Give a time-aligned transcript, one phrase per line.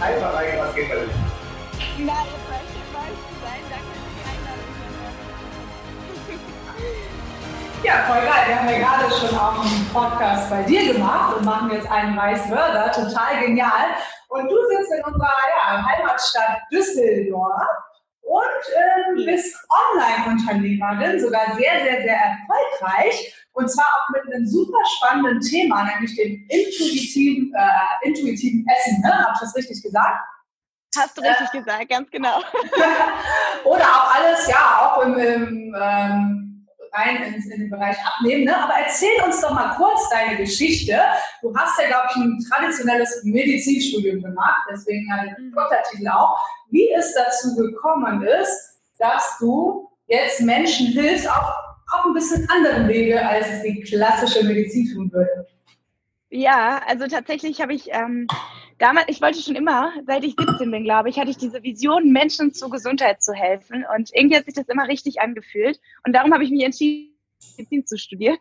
[0.00, 1.08] Hi Mareike, was geht bei dir?
[1.98, 3.62] Na, ihr bei euch zu sein.
[3.68, 4.70] Danke für die Einladung.
[7.82, 8.44] Ja, voll geil.
[8.46, 12.16] Wir haben ja gerade schon auch einen Podcast bei dir gemacht und machen jetzt einen
[12.16, 12.88] Vice Versa.
[12.90, 13.96] Total genial.
[14.28, 17.66] Und du sitzt in unserer ja, Heimatstadt Düsseldorf
[18.38, 23.34] und äh, bist Online-Unternehmerin, sogar sehr, sehr, sehr erfolgreich.
[23.52, 29.00] Und zwar auch mit einem super spannenden Thema, nämlich dem intuitiven, äh, intuitiven Essen.
[29.02, 29.12] Ne?
[29.12, 30.20] Habe ich das richtig gesagt?
[30.96, 32.38] Hast du richtig äh, gesagt, ganz genau.
[33.64, 36.57] Oder auch alles, ja, auch im, im ähm,
[36.98, 38.44] rein in, in den Bereich Abnehmen.
[38.44, 38.56] Ne?
[38.56, 40.98] Aber erzähl uns doch mal kurz deine Geschichte.
[41.42, 46.08] Du hast ja, glaube ich, ein traditionelles Medizinstudium gemacht, deswegen ja den Doktortitel mhm.
[46.08, 46.38] auch.
[46.70, 51.52] Wie es dazu gekommen ist, dass du jetzt Menschen hilfst, auf,
[51.92, 55.46] auf ein bisschen anderen Wege, als es die klassische Medizin tun würde.
[56.30, 58.26] Ja, also tatsächlich habe ich ähm,
[58.78, 62.12] damals, ich wollte schon immer, seit ich 17 bin, glaube ich, hatte ich diese Vision,
[62.12, 63.84] Menschen zur Gesundheit zu helfen.
[63.94, 65.80] Und irgendwie hat sich das immer richtig angefühlt.
[66.06, 67.18] Und darum habe ich mich entschieden,
[67.56, 68.38] Medizin zu studieren.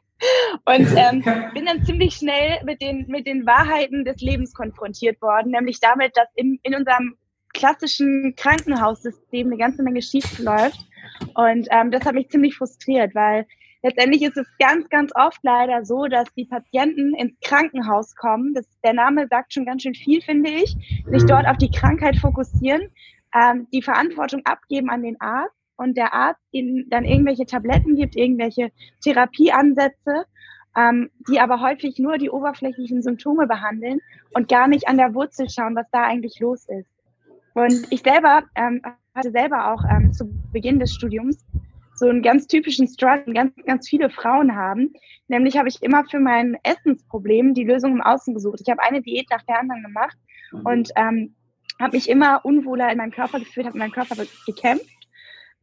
[0.66, 5.52] Und ähm, bin dann ziemlich schnell mit den, mit den Wahrheiten des Lebens konfrontiert worden,
[5.52, 7.18] nämlich damit, dass in, in unserem
[7.54, 10.80] klassischen Krankenhaussystem eine ganze Menge schief läuft.
[11.34, 13.48] Und ähm, das hat mich ziemlich frustriert, weil
[13.88, 18.54] letztendlich ist es ganz, ganz oft leider so, dass die Patienten ins Krankenhaus kommen.
[18.54, 20.76] Das, der Name sagt schon ganz schön viel, finde ich.
[21.10, 22.90] Sich dort auf die Krankheit fokussieren,
[23.34, 28.18] ähm, die Verantwortung abgeben an den Arzt und der Arzt ihnen dann irgendwelche Tabletten gibt,
[28.18, 28.72] irgendwelche
[29.04, 30.26] Therapieansätze,
[30.76, 34.00] ähm, die aber häufig nur die oberflächlichen Symptome behandeln
[34.34, 36.90] und gar nicht an der Wurzel schauen, was da eigentlich los ist.
[37.54, 38.82] Und ich selber ähm,
[39.16, 41.44] hatte selber auch ähm, zu Beginn des Studiums
[41.98, 44.94] so einen ganz typischen Struggle, ganz, ganz viele Frauen haben.
[45.28, 48.62] Nämlich habe ich immer für mein Essensproblem die Lösung im Außen gesucht.
[48.62, 50.18] Ich habe eine Diät nach der anderen gemacht
[50.52, 50.62] mhm.
[50.66, 51.36] und ähm,
[51.80, 54.16] habe mich immer unwohler in meinem Körper gefühlt, habe meinen Körper
[54.46, 54.86] gekämpft,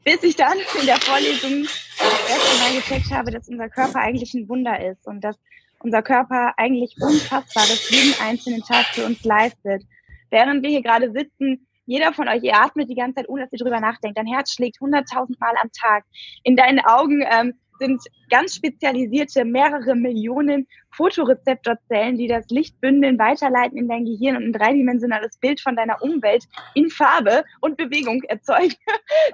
[0.04, 4.34] bis ich dann in der Vorlesung das erste Mal gecheckt habe, dass unser Körper eigentlich
[4.34, 5.38] ein Wunder ist und dass
[5.80, 9.84] unser Körper eigentlich Unfassbares jeden einzelnen Tag für uns leistet.
[10.30, 13.52] Während wir hier gerade sitzen, jeder von euch, ihr atmet die ganze Zeit, ohne dass
[13.52, 14.18] ihr drüber nachdenkt.
[14.18, 16.04] Dein Herz schlägt hunderttausend Mal am Tag.
[16.42, 23.76] In deinen Augen ähm, sind ganz spezialisierte mehrere Millionen Fotorezeptorzellen, die das Licht bündeln, weiterleiten
[23.76, 26.44] in dein Gehirn und ein dreidimensionales Bild von deiner Umwelt
[26.74, 28.74] in Farbe und Bewegung erzeugen.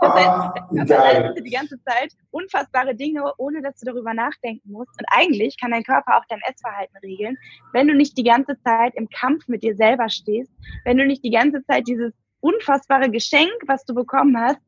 [0.00, 4.71] Das ah, heißt, Körper leistet die ganze Zeit unfassbare Dinge, ohne dass du darüber nachdenken
[4.71, 4.99] musst.
[4.99, 7.37] Und eigentlich kann dein Körper auch dein Essverhalten regeln,
[7.72, 10.53] wenn du nicht die ganze Zeit im Kampf mit dir selber stehst,
[10.84, 14.61] wenn du nicht die ganze Zeit dieses unfassbare Geschenk, was du bekommen hast,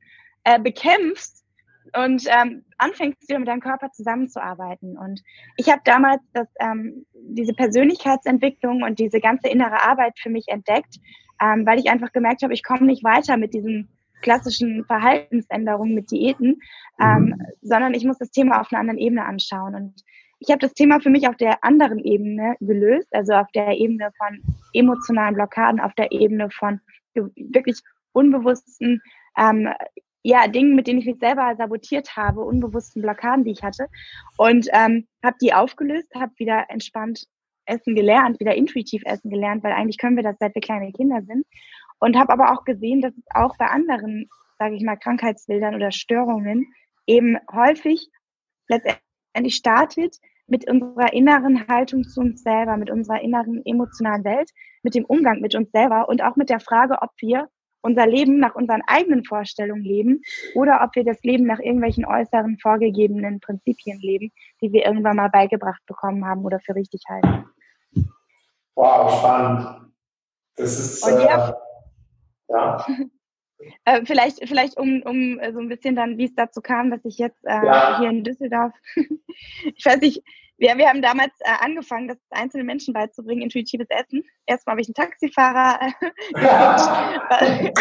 [0.45, 1.45] äh, bekämpfst
[1.95, 4.97] und ähm, anfängst wieder mit deinem Körper zusammenzuarbeiten.
[4.97, 5.23] Und
[5.57, 10.97] ich habe damals das, ähm, diese Persönlichkeitsentwicklung und diese ganze innere Arbeit für mich entdeckt,
[11.41, 13.89] ähm, weil ich einfach gemerkt habe, ich komme nicht weiter mit diesen
[14.23, 16.61] klassischen Verhaltensänderungen mit Diäten,
[17.01, 17.47] ähm, mhm.
[17.61, 19.75] sondern ich muss das Thema auf einer anderen Ebene anschauen.
[19.75, 20.03] Und
[20.39, 24.11] ich habe das Thema für mich auf der anderen Ebene gelöst, also auf der Ebene
[24.17, 24.41] von
[24.73, 26.81] emotionalen Blockaden, auf der Ebene von
[27.15, 27.81] wirklich
[28.13, 29.01] unbewussten
[29.37, 29.69] ähm,
[30.23, 33.89] ja, Dingen, mit denen ich mich selber sabotiert habe, unbewussten Blockaden, die ich hatte.
[34.37, 37.25] Und ähm, habe die aufgelöst, habe wieder entspannt
[37.67, 41.23] essen gelernt, wieder intuitiv essen gelernt, weil eigentlich können wir das, seit wir kleine Kinder
[41.23, 41.45] sind.
[41.99, 45.93] Und habe aber auch gesehen, dass es auch bei anderen, sage ich mal, Krankheitsbildern oder
[45.93, 46.73] Störungen
[47.07, 48.09] eben häufig
[48.69, 50.17] letztendlich startet
[50.53, 54.51] mit unserer inneren Haltung zu uns selber, mit unserer inneren emotionalen Welt,
[54.83, 57.49] mit dem Umgang mit uns selber und auch mit der Frage, ob wir
[57.81, 60.21] unser Leben nach unseren eigenen Vorstellungen leben
[60.55, 65.31] oder ob wir das Leben nach irgendwelchen äußeren vorgegebenen Prinzipien leben, die wir irgendwann mal
[65.31, 67.47] beigebracht bekommen haben oder für richtig halten.
[68.75, 69.91] Wow, spannend.
[70.57, 71.25] Das ist äh,
[72.51, 72.87] ja.
[73.85, 77.19] Äh, vielleicht, vielleicht um, um so ein bisschen dann, wie es dazu kam, dass ich
[77.19, 77.99] jetzt äh, ja.
[77.99, 80.23] hier in Düsseldorf, ich weiß nicht,
[80.63, 84.23] wir, wir haben damals äh, angefangen, das einzelnen Menschen beizubringen, intuitives Essen.
[84.47, 85.93] Erstmal habe ich einen Taxifahrer, äh,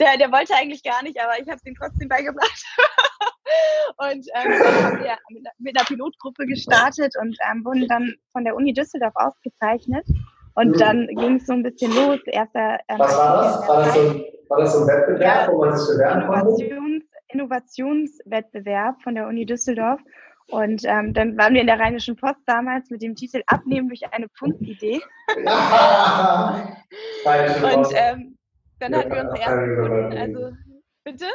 [0.00, 2.64] der, der wollte eigentlich gar nicht, aber ich habe es ihm trotzdem beigebracht.
[3.98, 8.44] und ähm, dann haben wir mit, mit einer Pilotgruppe gestartet und ähm, wurden dann von
[8.44, 10.06] der Uni Düsseldorf ausgezeichnet.
[10.54, 10.78] Und mhm.
[10.78, 12.18] dann ging es so ein bisschen los.
[12.26, 13.68] Erster, ähm, Was war das?
[13.68, 17.04] War das, so ein, war das so ein Wettbewerb, ja, wo man sich bewerben konnte?
[17.32, 20.00] Innovationswettbewerb von der Uni Düsseldorf.
[20.48, 24.02] Und ähm, dann waren wir in der Rheinischen Post damals mit dem Titel Abnehmen durch
[24.12, 25.00] eine Pfundidee.
[25.44, 26.76] Ja.
[27.24, 28.36] und ähm,
[28.80, 30.18] dann hatten wir unsere ersten Kunden.
[30.18, 30.56] Also,
[31.04, 31.26] bitte?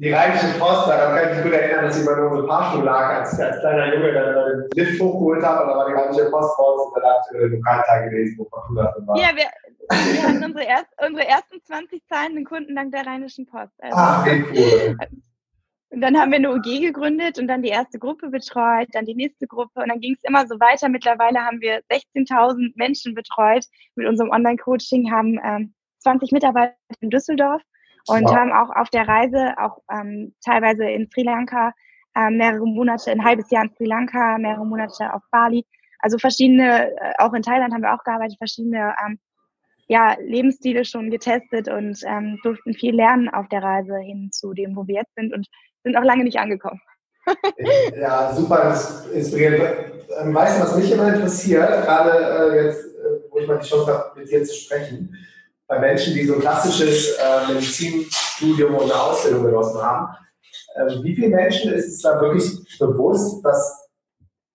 [0.00, 2.84] Die Rheinische Post, da kann ich mich gut erinnern, dass ich mal in unserem Fahrstuhl
[2.84, 6.30] lag, als, als kleiner Junge dann den Lift hochgeholt habe und da war die Rheinische
[6.30, 9.16] Post bei uns und dann hat äh, Lokalteil gelesen, wo Faktura drin war.
[9.16, 9.46] Ja, wir,
[9.90, 13.72] wir hatten unsere, erst, unsere ersten 20 zahlenden Kunden dank der Rheinischen Post.
[13.78, 14.96] Also, ah, wie cool.
[15.90, 19.16] Und dann haben wir eine UG gegründet und dann die erste Gruppe betreut, dann die
[19.16, 20.88] nächste Gruppe und dann ging es immer so weiter.
[20.88, 23.64] Mittlerweile haben wir 16.000 Menschen betreut
[23.96, 27.62] mit unserem Online-Coaching, haben ähm, 20 Mitarbeiter in Düsseldorf
[28.06, 28.34] und wow.
[28.34, 31.72] haben auch auf der Reise, auch ähm, teilweise in Sri Lanka,
[32.14, 35.66] äh, mehrere Monate, ein halbes Jahr in Sri Lanka, mehrere Monate auf Bali.
[36.00, 39.18] Also verschiedene, äh, auch in Thailand haben wir auch gearbeitet, verschiedene ähm,
[39.88, 44.76] ja, Lebensstile schon getestet und ähm, durften viel lernen auf der Reise hin zu dem,
[44.76, 45.34] wo wir jetzt sind.
[45.34, 45.46] Und
[45.82, 46.80] sind auch lange nicht angekommen.
[47.98, 48.74] ja, super
[49.12, 49.62] inspirierend.
[50.20, 53.66] Ähm, weißt du, was mich immer interessiert, gerade äh, jetzt, äh, wo ich mal die
[53.66, 55.14] Chance habe, mit dir zu sprechen,
[55.68, 60.08] bei Menschen, die so ein klassisches äh, Medizinstudium oder eine Ausbildung genossen haben,
[60.74, 63.88] äh, wie viele Menschen ist es da wirklich bewusst, dass,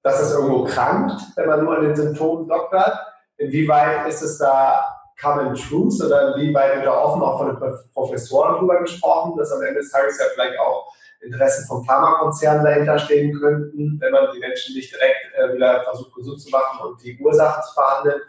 [0.01, 2.97] dass es irgendwo krankt, wenn man nur an den Symptomen doktert?
[3.37, 4.85] Inwieweit ist es da
[5.21, 9.61] Common Truths oder inwieweit wird da offen auch von den Professoren drüber gesprochen, dass am
[9.61, 14.39] Ende des Tages ja vielleicht auch Interessen von Pharmakonzernen dahinter stehen könnten, wenn man die
[14.39, 18.21] Menschen nicht direkt äh, wieder versucht, gesund zu machen und die Ursachen zu behandeln,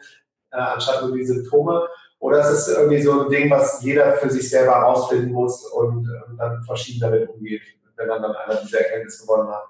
[0.53, 1.89] äh, anstatt nur die Symptome.
[2.25, 6.07] Oder ist es irgendwie so ein Ding, was jeder für sich selber herausfinden muss und
[6.07, 7.61] äh, dann verschieden damit umgeht,
[7.97, 9.63] wenn man dann einmal diese Erkenntnis gewonnen hat?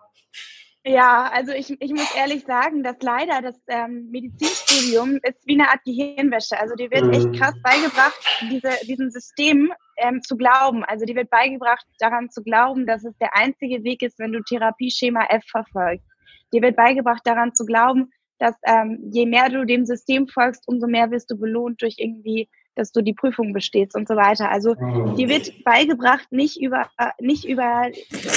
[0.84, 5.68] Ja, also ich, ich muss ehrlich sagen, dass leider das ähm, Medizinstudium ist wie eine
[5.68, 6.56] Art Gehirnwäsche.
[6.56, 7.32] Also dir wird echt mhm.
[7.32, 10.84] krass beigebracht, diese, diesem System ähm, zu glauben.
[10.84, 14.40] Also dir wird beigebracht, daran zu glauben, dass es der einzige Weg ist, wenn du
[14.44, 16.06] Therapieschema F verfolgst.
[16.52, 20.86] Dir wird beigebracht, daran zu glauben, dass ähm, je mehr du dem System folgst, umso
[20.86, 24.50] mehr wirst du belohnt durch irgendwie, dass du die Prüfung bestehst und so weiter.
[24.50, 25.16] Also mhm.
[25.16, 26.88] dir wird beigebracht, nicht über,
[27.20, 27.88] nicht über,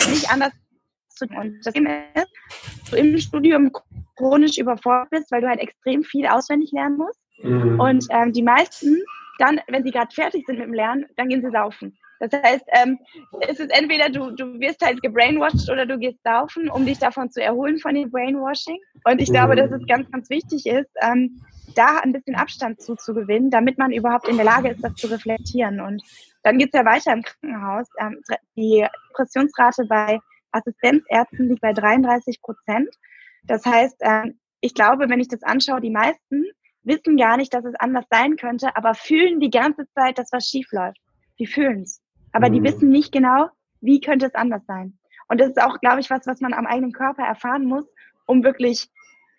[0.10, 0.54] nicht anders
[1.10, 1.38] zu tun.
[1.38, 2.32] Und das Thema ist,
[2.82, 3.72] dass du im Studium
[4.16, 7.20] chronisch überfordert bist, weil du halt extrem viel auswendig lernen musst.
[7.44, 7.80] Mhm.
[7.80, 9.02] Und ähm, die meisten,
[9.40, 11.98] dann, wenn sie gerade fertig sind mit dem Lernen, dann gehen sie saufen.
[12.20, 13.00] Das heißt, ähm,
[13.42, 17.30] es ist entweder du, du wirst halt gebrainwashed oder du gehst saufen, um dich davon
[17.30, 18.80] zu erholen von dem Brainwashing.
[19.04, 19.34] Und ich mhm.
[19.34, 21.42] glaube, dass es ganz, ganz wichtig ist, ähm,
[21.76, 25.80] da ein bisschen Abstand zuzugewinnen, damit man überhaupt in der Lage ist, das zu reflektieren.
[25.80, 26.02] Und
[26.44, 27.88] dann geht es ja weiter im Krankenhaus.
[28.00, 28.22] Ähm,
[28.56, 30.20] die Depressionsrate bei
[30.52, 32.90] Assistenzärzten liegt bei 33 Prozent.
[33.44, 36.46] Das heißt, ähm, ich glaube, wenn ich das anschaue, die meisten
[36.84, 40.48] wissen gar nicht, dass es anders sein könnte, aber fühlen die ganze Zeit, dass was
[40.48, 41.00] schief läuft.
[41.38, 42.02] Die fühlen es.
[42.38, 42.54] Aber mhm.
[42.54, 43.50] die wissen nicht genau,
[43.82, 44.96] wie könnte es anders sein.
[45.28, 47.86] Und das ist auch, glaube ich, was, was man am eigenen Körper erfahren muss,
[48.28, 48.88] um wirklich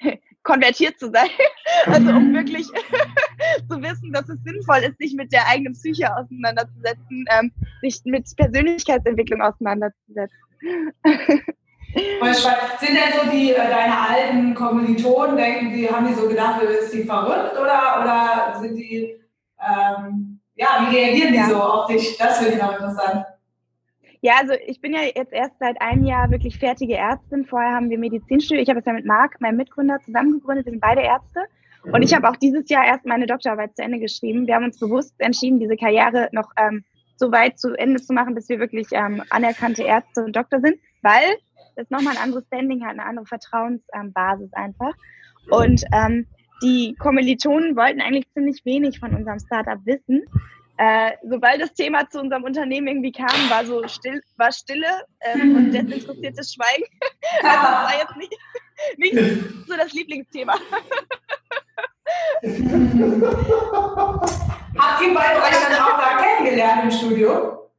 [0.42, 1.28] konvertiert zu sein.
[1.86, 2.66] Also um wirklich
[3.70, 7.52] zu wissen, dass es sinnvoll ist, sich mit der eigenen Psyche auseinanderzusetzen, ähm,
[7.82, 10.36] sich mit Persönlichkeitsentwicklung auseinanderzusetzen.
[11.05, 16.93] Sind denn so die, äh, deine alten Kommilitonen, denken die, haben die so gedacht, ist
[16.93, 19.20] die verrückt oder, oder sind die,
[19.60, 21.48] ähm, ja, wie reagieren die ja.
[21.48, 22.17] so auf dich?
[22.19, 23.24] Das finde ich noch interessant.
[24.20, 27.46] Ja, also ich bin ja jetzt erst seit einem Jahr wirklich fertige Ärztin.
[27.46, 28.62] Vorher haben wir Medizinstudium.
[28.62, 30.67] Ich habe es ja mit Marc, meinem Mitgründer, zusammengegründet.
[30.67, 31.44] Wir sind beide Ärzte.
[31.84, 34.48] Und ich habe auch dieses Jahr erst meine Doktorarbeit zu Ende geschrieben.
[34.48, 36.84] Wir haben uns bewusst entschieden, diese Karriere noch ähm,
[37.17, 40.77] so weit zu Ende zu machen, bis wir wirklich ähm, anerkannte Ärzte und Doktor sind,
[41.03, 41.36] weil
[41.77, 44.94] das nochmal ein anderes Standing hat, eine andere Vertrauensbasis ähm, einfach.
[45.50, 46.27] Und ähm,
[46.62, 50.24] die Kommilitonen wollten eigentlich ziemlich wenig von unserem Startup wissen.
[50.77, 54.86] Äh, sobald das Thema zu unserem Unternehmen irgendwie kam, war so still, war Stille
[55.22, 56.84] ähm, und desinteressiertes Schweigen.
[57.43, 58.32] also das war jetzt nicht,
[58.96, 59.15] nicht
[59.67, 60.55] so das Lieblingsthema.
[64.79, 67.70] Habt ihr beide euch dann auch da kennengelernt im Studio?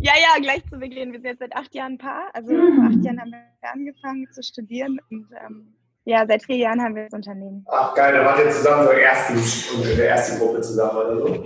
[0.00, 1.12] Ja, ja, gleich zu Beginn.
[1.12, 2.30] Wir sind jetzt seit acht Jahren ein Paar.
[2.32, 2.76] Also mhm.
[2.76, 5.74] vor acht Jahren haben wir angefangen zu studieren und ähm,
[6.08, 7.66] ja, seit vier Jahren haben wir das Unternehmen.
[7.68, 11.44] Ach geil, da wart ihr zusammen so in der ersten Gruppe zusammen oder so?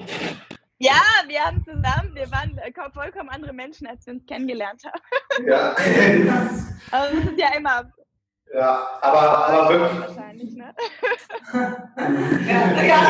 [0.78, 5.46] Ja, wir haben zusammen, wir waren äh, vollkommen andere Menschen, als wir uns kennengelernt haben.
[5.48, 5.70] Ja.
[6.92, 7.92] Aber das ist ja immer
[8.54, 10.00] Ja, aber, aber wirklich.
[10.00, 10.74] Wahrscheinlich, ne?
[12.46, 13.00] ja, ja.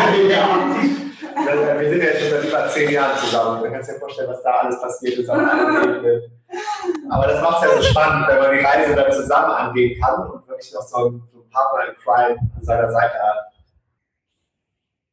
[1.34, 1.80] ja.
[1.80, 3.60] Wir sind ja schon seit über zehn Jahren zusammen.
[3.60, 5.28] Man kann sich ja vorstellen, was da alles passiert ist.
[5.28, 10.28] Aber das macht es ja so spannend, wenn man die Reise dann zusammen angehen kann
[10.28, 13.52] und wirklich noch so einen, Partner in Crime an seiner Seite hat.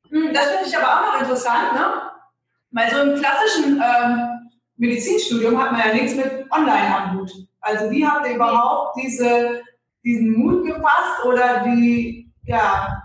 [0.09, 1.85] Hm, das finde ich aber auch noch interessant, ne?
[2.71, 7.31] Weil so im klassischen ähm, Medizinstudium hat man ja nichts mit Online am Hut.
[7.61, 9.61] Also wie habt ihr überhaupt diese
[10.03, 13.03] diesen Mut gefasst oder die, ja.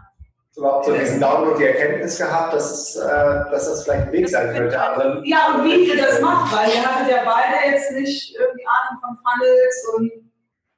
[0.57, 3.09] Überhaupt so diesen Download, die Erkenntnis gehabt, dass, es, äh,
[3.51, 4.81] dass das vielleicht ein Weg sein könnte.
[4.81, 8.65] Aber ja, und wie ihr das macht, weil ihr hattet ja beide jetzt nicht irgendwie
[8.65, 10.24] Ahnung von Funnels und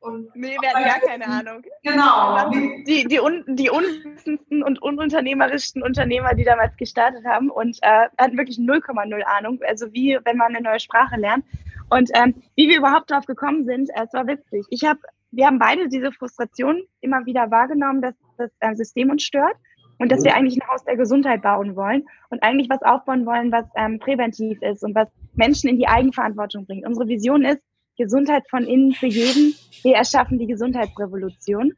[0.06, 1.62] und nee, wir hatten gar keine Ahnung.
[1.82, 2.50] Genau.
[2.86, 8.38] Die, die, un, die unwissendsten und ununternehmerischsten Unternehmer, die damals gestartet haben und äh, hatten
[8.38, 9.60] wirklich 0,0 Ahnung.
[9.66, 11.44] Also wie, wenn man eine neue Sprache lernt.
[11.88, 14.66] Und ähm, wie wir überhaupt drauf gekommen sind, äh, es war witzig.
[14.70, 15.00] Ich habe
[15.36, 19.56] wir haben beide diese Frustration immer wieder wahrgenommen, dass das äh, System uns stört
[19.98, 23.52] und dass wir eigentlich ein Haus der Gesundheit bauen wollen und eigentlich was aufbauen wollen,
[23.52, 26.86] was ähm, präventiv ist und was Menschen in die Eigenverantwortung bringt.
[26.86, 27.60] Unsere Vision ist
[27.96, 29.54] Gesundheit von innen für jeden.
[29.82, 31.72] Wir erschaffen die Gesundheitsrevolution.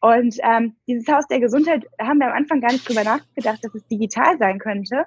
[0.00, 3.74] Und ähm, dieses Haus der Gesundheit haben wir am Anfang gar nicht drüber nachgedacht, dass
[3.74, 5.06] es digital sein könnte.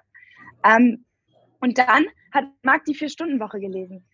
[0.65, 1.05] Ähm,
[1.61, 4.05] und dann hat Marc die Vier-Stunden-Woche gelesen.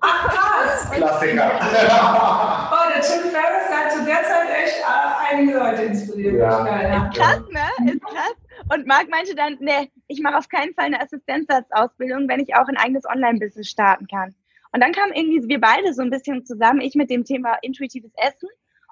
[0.00, 0.90] Ach krass!
[0.90, 1.60] Klassiker.
[2.72, 6.36] oh, der Tim Ferriss hat zu der Zeit echt äh, einige Leute inspiriert.
[6.36, 7.06] Ja.
[7.06, 7.92] Ist krass, ne?
[7.92, 8.34] Ist krass.
[8.72, 12.66] Und Marc meinte dann, nee, ich mache auf keinen Fall eine Assistenzarztausbildung, wenn ich auch
[12.66, 14.34] ein eigenes Online-Business starten kann.
[14.72, 18.12] Und dann kamen irgendwie wir beide so ein bisschen zusammen, ich mit dem Thema intuitives
[18.16, 18.48] Essen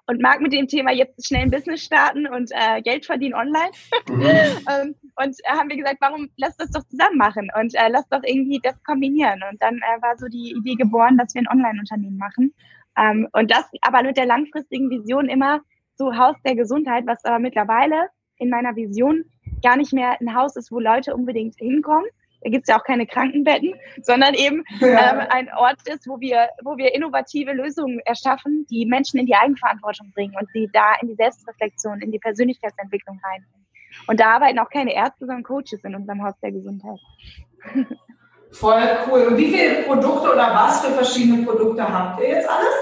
[0.06, 3.70] und mag mit dem Thema jetzt schnell ein Business starten und äh, Geld verdienen online.
[4.08, 4.22] Mhm.
[4.22, 8.08] ähm, und äh, haben wir gesagt, warum lass das doch zusammen machen und äh, lass
[8.08, 9.40] doch irgendwie das kombinieren.
[9.50, 12.54] Und dann äh, war so die Idee geboren, dass wir ein Online-Unternehmen machen.
[12.96, 15.60] Ähm, und das aber mit der langfristigen Vision immer
[15.96, 19.24] so Haus der Gesundheit, was aber mittlerweile in meiner Vision
[19.62, 22.06] gar nicht mehr ein Haus ist, wo Leute unbedingt hinkommen,
[22.44, 25.12] da gibt es ja auch keine Krankenbetten, sondern eben ja.
[25.12, 29.34] ähm, ein Ort ist, wo wir, wo wir innovative Lösungen erschaffen, die Menschen in die
[29.34, 33.66] Eigenverantwortung bringen und sie da in die Selbstreflexion, in die Persönlichkeitsentwicklung reinbringen.
[34.08, 37.00] Und da arbeiten auch keine Ärzte, sondern Coaches in unserem Haus der Gesundheit.
[38.50, 39.22] Voll cool.
[39.28, 42.74] Und wie viele Produkte oder was für verschiedene Produkte habt ihr jetzt alles?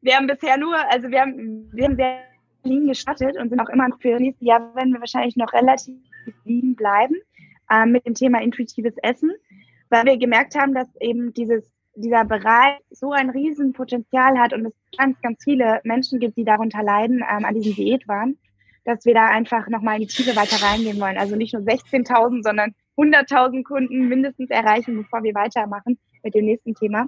[0.00, 2.20] Wir haben bisher nur, also wir haben, wir haben sehr
[2.62, 5.96] lean gestartet und sind auch immer für nächstes Jahr werden wir wahrscheinlich noch relativ
[6.44, 7.16] lean bleiben
[7.70, 9.32] äh, mit dem Thema intuitives Essen,
[9.90, 14.74] weil wir gemerkt haben, dass eben dieses, dieser Bereich so ein Riesenpotenzial hat und es
[14.96, 18.36] ganz, ganz viele Menschen gibt, die darunter leiden, ähm, an diesem Diätwahn,
[18.84, 21.18] dass wir da einfach nochmal in die Tiefe weiter reingehen wollen.
[21.18, 26.74] Also nicht nur 16.000, sondern 100.000 Kunden mindestens erreichen, bevor wir weitermachen mit dem nächsten
[26.74, 27.06] Thema.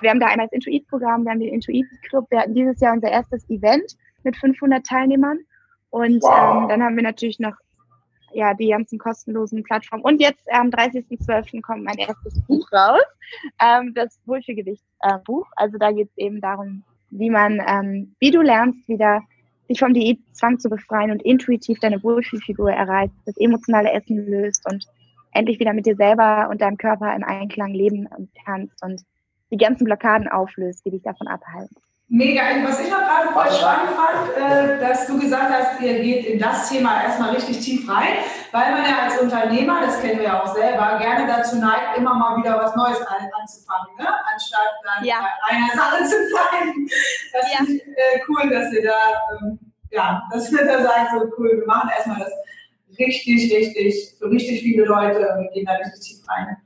[0.00, 3.10] Wir haben da einmal das Intuit-Programm, wir haben den Intuit-Club, wir hatten dieses Jahr unser
[3.10, 5.40] erstes Event mit 500 Teilnehmern.
[5.90, 6.62] Und wow.
[6.62, 7.54] ähm, dann haben wir natürlich noch
[8.34, 10.04] ja, die ganzen kostenlosen Plattformen.
[10.04, 11.60] Und jetzt am 30.12.
[11.62, 13.02] kommt mein erstes Buch raus,
[13.60, 15.46] ähm, das Wohlfühlgewicht-Buch.
[15.56, 19.22] Also da geht es eben darum, wie man, ähm, wie du lernst, wieder
[19.68, 24.86] dich vom Diätzwang zu befreien und intuitiv deine Wohlfühlfigur erreicht, das emotionale Essen löst und
[25.32, 28.08] endlich wieder mit dir selber und deinem Körper im Einklang leben
[28.44, 29.02] kannst und
[29.50, 31.76] die ganzen Blockaden auflöst, die dich davon abhalten.
[32.14, 32.42] Mega.
[32.62, 36.38] Was ich auch gerade voll spannend fand, äh, dass du gesagt hast, ihr geht in
[36.38, 38.18] das Thema erstmal richtig tief rein,
[38.50, 42.14] weil man ja als Unternehmer, das kennen wir ja auch selber, gerne dazu neigt, immer
[42.14, 44.06] mal wieder was Neues an, anzufangen, ne?
[44.30, 45.26] anstatt dann ja.
[45.40, 46.86] bei einer Sache zu bleiben.
[47.32, 47.60] Das ja.
[47.62, 49.58] ist äh, cool, dass ihr da, ähm,
[49.90, 52.32] ja, dass wir da sagen, so cool, wir machen erstmal das
[52.98, 56.58] richtig, richtig, für richtig viele Leute, wir gehen da richtig tief rein.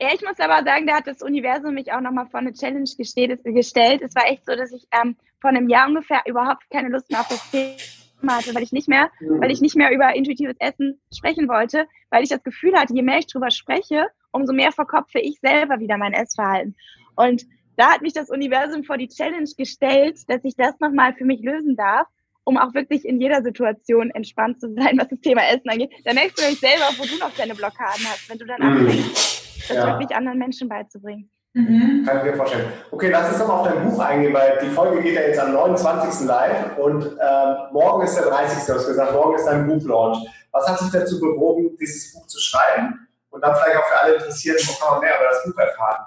[0.00, 2.88] Ja, ich muss aber sagen, da hat das Universum mich auch nochmal vor eine Challenge
[2.96, 4.02] gestellt.
[4.02, 7.20] Es war echt so, dass ich ähm, vor einem Jahr ungefähr überhaupt keine Lust mehr
[7.20, 11.00] auf das Thema hatte, weil ich nicht mehr, weil ich nicht mehr über intuitives Essen
[11.12, 15.18] sprechen wollte, weil ich das Gefühl hatte, je mehr ich drüber spreche, umso mehr verkopfe
[15.18, 16.76] ich selber wieder mein Essverhalten.
[17.16, 21.24] Und da hat mich das Universum vor die Challenge gestellt, dass ich das nochmal für
[21.24, 22.06] mich lösen darf,
[22.44, 25.90] um auch wirklich in jeder Situation entspannt zu sein, was das Thema Essen angeht.
[26.04, 28.86] Da merkst du nämlich selber, wo du noch deine Blockaden hast, wenn du dann mhm.
[28.86, 29.39] anfängst
[29.70, 29.86] das ja.
[29.86, 31.30] wirklich anderen Menschen beizubringen.
[31.52, 32.04] Mhm.
[32.06, 32.72] Kann ich mir vorstellen.
[32.92, 35.40] Okay, lass uns doch mal auf dein Buch eingehen, weil die Folge geht ja jetzt
[35.40, 36.26] am 29.
[36.26, 38.66] live und äh, morgen ist der 30.
[38.66, 40.18] Du hast gesagt, morgen ist dein Buchlaunch.
[40.52, 43.08] Was hat dich dazu bewogen, dieses Buch zu schreiben?
[43.30, 46.04] Und dann vielleicht auch für alle Interessierten, wo kann man mehr über das Buch erfahren?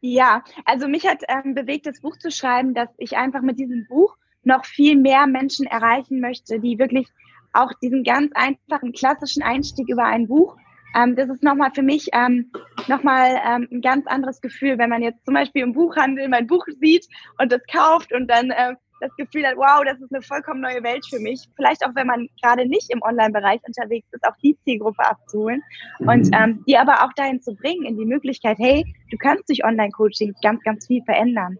[0.00, 3.86] Ja, also mich hat ähm, bewegt, das Buch zu schreiben, dass ich einfach mit diesem
[3.88, 7.08] Buch noch viel mehr Menschen erreichen möchte, die wirklich
[7.52, 10.56] auch diesen ganz einfachen, klassischen Einstieg über ein Buch
[10.96, 12.50] ähm, das ist nochmal für mich ähm,
[12.86, 16.64] nochmal ähm, ein ganz anderes Gefühl, wenn man jetzt zum Beispiel im Buchhandel mein Buch
[16.80, 17.06] sieht
[17.38, 20.82] und das kauft und dann äh, das Gefühl hat, wow, das ist eine vollkommen neue
[20.82, 21.48] Welt für mich.
[21.56, 25.62] Vielleicht auch, wenn man gerade nicht im Online-Bereich unterwegs ist, auch die Zielgruppe abzuholen
[26.00, 26.32] und mhm.
[26.32, 30.34] ähm, die aber auch dahin zu bringen, in die Möglichkeit, hey, du kannst durch Online-Coaching
[30.42, 31.58] ganz, ganz viel verändern.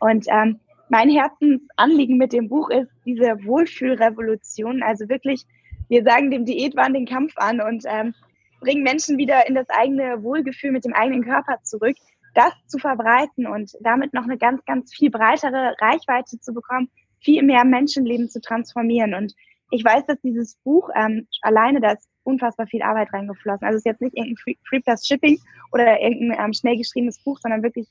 [0.00, 0.58] Und ähm,
[0.88, 4.82] mein Herzensanliegen mit dem Buch ist diese Wohlfühlrevolution.
[4.82, 5.44] Also wirklich,
[5.88, 8.14] wir sagen dem Diätwahn den Kampf an und ähm,
[8.60, 11.96] bringen Menschen wieder in das eigene Wohlgefühl mit dem eigenen Körper zurück
[12.34, 16.90] das zu verbreiten und damit noch eine ganz, ganz viel breitere Reichweite zu bekommen,
[17.20, 19.14] viel mehr Menschenleben zu transformieren.
[19.14, 19.34] Und
[19.70, 23.66] ich weiß, dass dieses Buch ähm, alleine, da ist unfassbar viel Arbeit reingeflossen.
[23.66, 25.38] Also es ist jetzt nicht irgendein Free, Free Plus Shipping
[25.72, 27.88] oder irgendein ähm, schnell geschriebenes Buch, sondern wirklich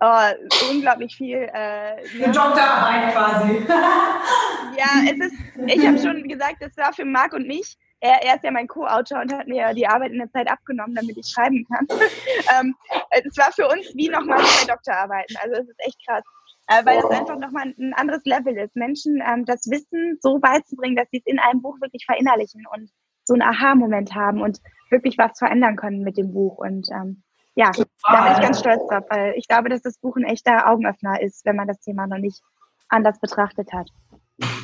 [0.00, 1.48] oh, unglaublich viel.
[1.52, 1.96] Äh.
[2.24, 3.52] Doktorarbeit quasi.
[4.78, 5.34] ja, es ist,
[5.66, 8.68] ich habe schon gesagt, das war für Marc und mich er, er ist ja mein
[8.68, 11.86] Co-Autor und hat mir die Arbeit in der Zeit abgenommen, damit ich schreiben kann.
[12.58, 12.74] ähm,
[13.10, 15.36] es war für uns wie nochmal zwei Doktorarbeiten.
[15.42, 16.22] Also es ist echt krass.
[16.68, 20.96] Äh, weil es einfach nochmal ein anderes Level ist, Menschen ähm, das Wissen so beizubringen,
[20.96, 22.90] dass sie es in einem Buch wirklich verinnerlichen und
[23.24, 24.60] so einen Aha-Moment haben und
[24.90, 26.58] wirklich was verändern können mit dem Buch.
[26.58, 27.22] Und ähm,
[27.54, 27.70] ja,
[28.08, 31.20] da bin ich ganz stolz drauf, weil ich glaube, dass das Buch ein echter Augenöffner
[31.22, 32.42] ist, wenn man das Thema noch nicht
[32.88, 33.88] anders betrachtet hat.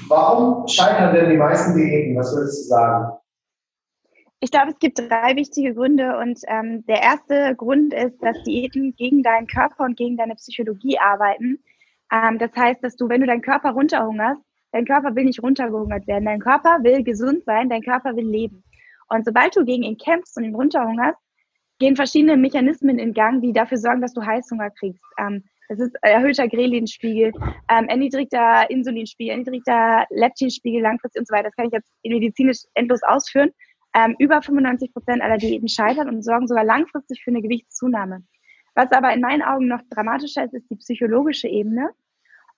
[0.08, 2.16] Warum scheitern denn die meisten Diäten?
[2.16, 3.12] Was würdest du sagen?
[4.44, 8.92] Ich glaube, es gibt drei wichtige Gründe und ähm, der erste Grund ist, dass Diäten
[8.96, 11.62] gegen deinen Körper und gegen deine Psychologie arbeiten.
[12.12, 16.08] Ähm, das heißt, dass du, wenn du deinen Körper runterhungerst, dein Körper will nicht runtergehungert
[16.08, 16.24] werden.
[16.24, 18.64] Dein Körper will gesund sein, dein Körper will leben.
[19.08, 21.20] Und sobald du gegen ihn kämpfst und ihn runterhungerst,
[21.78, 25.04] gehen verschiedene Mechanismen in Gang, die dafür sorgen, dass du Heißhunger kriegst.
[25.20, 27.30] Ähm, das ist erhöhter Grelinspiegel,
[27.70, 31.44] ähm, erniedrigter Insulinspiegel, erniedrigter Leptinspiegel langfristig und so weiter.
[31.44, 33.52] Das kann ich jetzt medizinisch endlos ausführen.
[33.94, 38.22] Ähm, über 95 Prozent aller Diäten scheitern und sorgen sogar langfristig für eine Gewichtszunahme.
[38.74, 41.90] Was aber in meinen Augen noch dramatischer ist, ist die psychologische Ebene.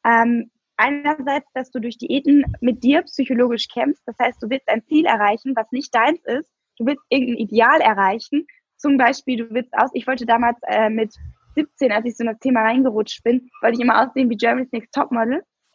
[0.05, 4.03] Ähm, einerseits, dass du durch Diäten mit dir psychologisch kämpfst.
[4.07, 6.50] Das heißt, du willst ein Ziel erreichen, was nicht deins ist.
[6.79, 8.47] Du willst irgendein Ideal erreichen.
[8.76, 11.14] Zum Beispiel, du willst aus, ich wollte damals äh, mit
[11.55, 14.73] 17, als ich so in das Thema reingerutscht bin, wollte ich immer aussehen wie Germany's
[14.73, 15.42] Next Topmodel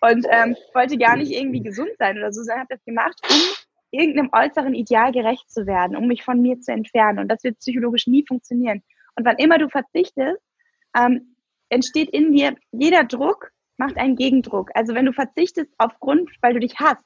[0.00, 3.36] und ähm, wollte gar nicht irgendwie gesund sein oder so, sondern habe das gemacht, um
[3.90, 7.18] irgendeinem äußeren Ideal gerecht zu werden, um mich von mir zu entfernen.
[7.18, 8.82] Und das wird psychologisch nie funktionieren.
[9.16, 10.40] Und wann immer du verzichtest,
[10.96, 11.36] ähm,
[11.68, 14.70] entsteht in dir jeder Druck macht einen Gegendruck.
[14.74, 17.04] Also wenn du verzichtest aufgrund, weil du dich hast,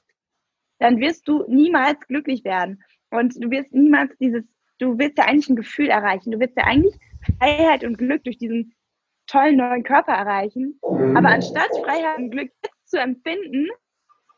[0.79, 2.83] dann wirst du niemals glücklich werden.
[3.11, 4.43] Und du wirst niemals dieses,
[4.79, 6.33] du willst ja eigentlich ein Gefühl erreichen.
[6.33, 6.99] Du willst ja eigentlich
[7.39, 8.75] Freiheit und Glück durch diesen
[9.27, 10.81] tollen neuen Körper erreichen.
[10.83, 12.51] Aber anstatt Freiheit und Glück
[12.85, 13.69] zu empfinden,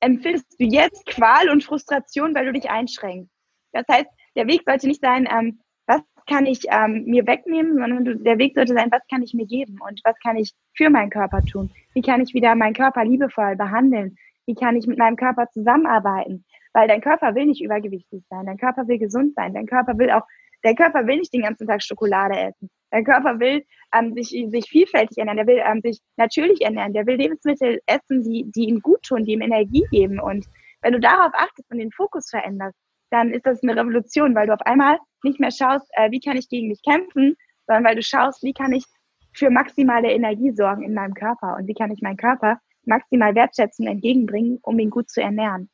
[0.05, 3.31] empfindest du jetzt Qual und Frustration, weil du dich einschränkst.
[3.73, 8.05] Das heißt, der Weg sollte nicht sein, ähm, was kann ich ähm, mir wegnehmen, sondern
[8.05, 10.91] du, der Weg sollte sein, was kann ich mir geben und was kann ich für
[10.91, 11.71] meinen Körper tun?
[11.95, 14.17] Wie kann ich wieder meinen Körper liebevoll behandeln?
[14.47, 16.45] Wie kann ich mit meinem Körper zusammenarbeiten?
[16.73, 20.11] Weil dein Körper will nicht übergewichtig sein, dein Körper will gesund sein, dein Körper will
[20.11, 20.27] auch,
[20.63, 22.71] dein Körper will nicht den ganzen Tag Schokolade essen.
[22.95, 27.05] Dein Körper will ähm, sich, sich vielfältig ernähren, der will ähm, sich natürlich ernähren, der
[27.07, 30.21] will Lebensmittel essen, die, die ihm gut tun, die ihm Energie geben.
[30.21, 30.47] Und
[30.81, 32.79] wenn du darauf achtest und den Fokus veränderst,
[33.11, 36.37] dann ist das eine Revolution, weil du auf einmal nicht mehr schaust, äh, wie kann
[36.37, 37.35] ich gegen mich kämpfen,
[37.67, 38.85] sondern weil du schaust, wie kann ich
[39.33, 43.89] für maximale Energie sorgen in meinem Körper und wie kann ich meinen Körper maximal Wertschätzung
[43.89, 45.69] entgegenbringen, um ihn gut zu ernähren.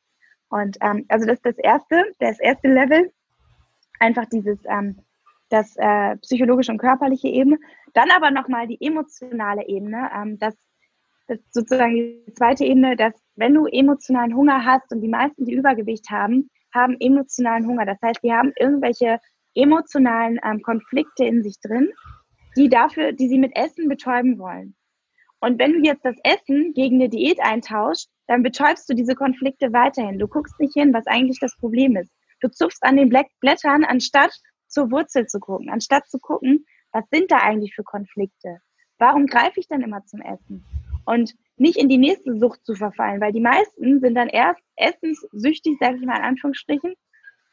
[0.49, 3.11] Und ähm, also das ist das erste, das erste Level,
[3.99, 4.97] einfach dieses ähm,
[5.51, 7.59] das äh, psychologische und körperliche Ebene.
[7.93, 10.09] Dann aber nochmal die emotionale Ebene.
[10.15, 10.55] Ähm, das,
[11.27, 15.53] das sozusagen die zweite Ebene, dass wenn du emotionalen Hunger hast und die meisten, die
[15.53, 17.85] Übergewicht haben, haben emotionalen Hunger.
[17.85, 19.19] Das heißt, die haben irgendwelche
[19.53, 21.91] emotionalen ähm, Konflikte in sich drin,
[22.55, 24.75] die dafür, die sie mit Essen betäuben wollen.
[25.41, 29.73] Und wenn du jetzt das Essen gegen eine Diät eintauschst, dann betäubst du diese Konflikte
[29.73, 30.19] weiterhin.
[30.19, 32.11] Du guckst nicht hin, was eigentlich das Problem ist.
[32.41, 34.31] Du zupfst an den Blättern, anstatt
[34.71, 38.59] zur Wurzel zu gucken, anstatt zu gucken, was sind da eigentlich für Konflikte?
[38.97, 40.63] Warum greife ich dann immer zum Essen?
[41.05, 45.77] Und nicht in die nächste Sucht zu verfallen, weil die meisten sind dann erst essenssüchtig,
[45.79, 46.93] sage ich mal in Anführungsstrichen,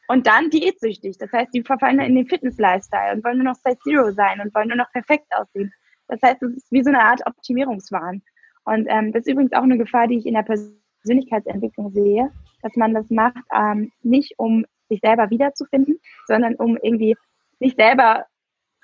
[0.07, 1.17] und dann diätsüchtig.
[1.19, 4.41] Das heißt, die verfallen dann in den Fitness-Lifestyle und wollen nur noch Size Zero sein
[4.41, 5.71] und wollen nur noch perfekt aussehen.
[6.07, 8.23] Das heißt, es ist wie so eine Art Optimierungswahn.
[8.65, 12.31] Und ähm, das ist übrigens auch eine Gefahr, die ich in der Persönlichkeitsentwicklung sehe,
[12.63, 17.15] dass man das macht, ähm, nicht um sich selber wiederzufinden, sondern um irgendwie
[17.59, 18.25] sich selber,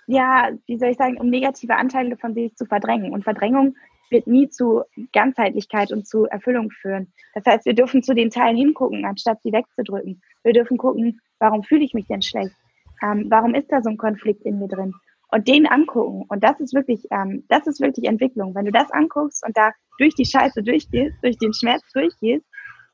[0.08, 3.12] ja, wie soll ich sagen, um negative Anteile von sich zu verdrängen.
[3.12, 3.76] Und Verdrängung
[4.10, 7.12] wird nie zu Ganzheitlichkeit und zu Erfüllung führen.
[7.34, 10.22] Das heißt, wir dürfen zu den Teilen hingucken, anstatt sie wegzudrücken.
[10.44, 12.56] Wir dürfen gucken, warum fühle ich mich denn schlecht?
[13.02, 14.94] ähm, warum ist da so ein Konflikt in mir drin?
[15.30, 16.26] Und den angucken.
[16.28, 18.56] Und das ist wirklich, ähm, das ist wirklich Entwicklung.
[18.56, 22.46] Wenn du das anguckst und da durch die Scheiße durchgehst, durch den Schmerz durchgehst,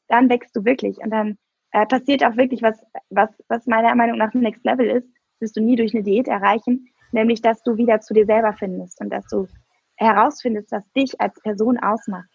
[0.07, 0.97] dann wächst du wirklich.
[0.97, 1.37] Und dann
[1.71, 5.07] äh, passiert auch wirklich was, was, was meiner Meinung nach ein Next Level ist,
[5.39, 9.01] wirst du nie durch eine Diät erreichen, nämlich dass du wieder zu dir selber findest
[9.01, 9.47] und dass du
[9.95, 12.29] herausfindest, was dich als Person ausmacht.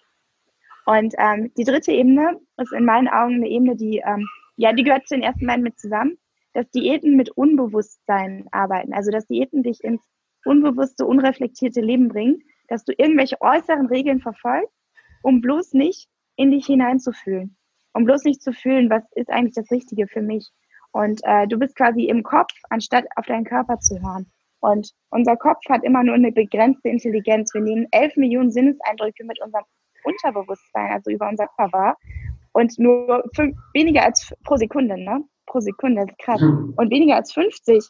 [0.86, 4.84] Und ähm, die dritte Ebene ist in meinen Augen eine Ebene, die, ähm, ja, die
[4.84, 6.16] gehört zu den ersten beiden mit zusammen,
[6.52, 8.94] dass Diäten mit Unbewusstsein arbeiten.
[8.94, 10.00] Also dass Diäten dich ins
[10.44, 14.72] unbewusste, unreflektierte Leben bringen, dass du irgendwelche äußeren Regeln verfolgst,
[15.22, 17.55] um bloß nicht in dich hineinzufühlen,
[17.96, 20.50] um bloß nicht zu fühlen, was ist eigentlich das Richtige für mich.
[20.92, 24.30] Und äh, du bist quasi im Kopf, anstatt auf deinen Körper zu hören.
[24.60, 27.52] Und unser Kopf hat immer nur eine begrenzte Intelligenz.
[27.54, 29.64] Wir nehmen elf Millionen Sinneseindrücke mit unserem
[30.04, 31.96] Unterbewusstsein, also über unser Körper wahr.
[32.52, 35.22] Und nur fünf, weniger als pro Sekunde, ne?
[35.46, 36.40] Pro Sekunde, das ist krass.
[36.40, 36.74] Mhm.
[36.76, 37.84] Und weniger als 50,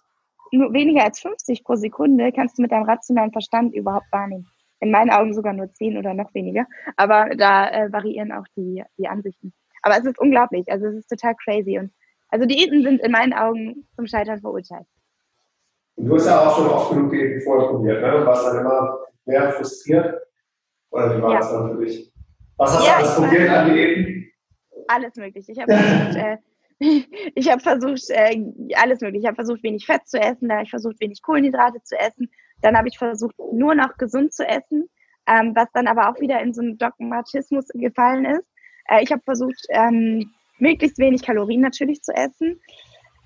[0.53, 4.47] nur weniger als 50 pro Sekunde kannst du mit deinem rationalen Verstand überhaupt wahrnehmen.
[4.81, 6.67] In meinen Augen sogar nur 10 oder noch weniger.
[6.97, 9.55] Aber da äh, variieren auch die, die Ansichten.
[9.87, 10.69] Aber es ist unglaublich.
[10.69, 11.79] Also es ist total crazy.
[11.79, 11.93] Und
[12.31, 14.85] also Diäten sind in meinen Augen zum Scheitern verurteilt.
[15.97, 18.11] Du hast ja auch schon oft genug Diäten vorprobiert, ne?
[18.11, 20.21] Du warst dann immer mehr frustriert.
[20.91, 21.39] Oder wie war ja.
[21.39, 22.13] das dann für dich?
[22.57, 24.33] Was hast ja, du alles probiert an Diäten?
[24.89, 25.53] Alles mögliche.
[25.53, 26.37] Ich habe versucht, äh,
[27.37, 29.21] ich habe versucht, äh, alles mögliche.
[29.21, 32.29] Ich habe versucht, wenig Fett zu essen, dann habe ich versucht, wenig Kohlenhydrate zu essen.
[32.61, 34.91] Dann habe ich versucht, nur noch gesund zu essen,
[35.29, 38.49] ähm, was dann aber auch wieder in so einen Dogmatismus gefallen ist.
[38.89, 42.61] Äh, ich habe versucht, ähm, möglichst wenig Kalorien natürlich zu essen.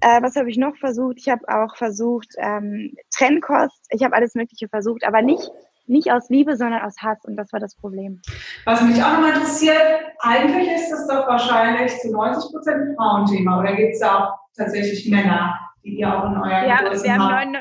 [0.01, 1.19] Äh, was habe ich noch versucht?
[1.19, 3.87] Ich habe auch versucht, ähm, Trennkost.
[3.91, 5.51] Ich habe alles Mögliche versucht, aber nicht,
[5.87, 7.19] nicht aus Liebe, sondern aus Hass.
[7.25, 8.21] Und das war das Problem.
[8.65, 9.83] Was mich auch nochmal interessiert,
[10.21, 13.61] eigentlich ist das doch wahrscheinlich zu 90 Prozent Frauenthema.
[13.61, 17.19] Oder gibt es da auch tatsächlich Männer, die ihr auch in euren ja, Kursen wir
[17.19, 17.55] haben?
[17.55, 17.61] Ja,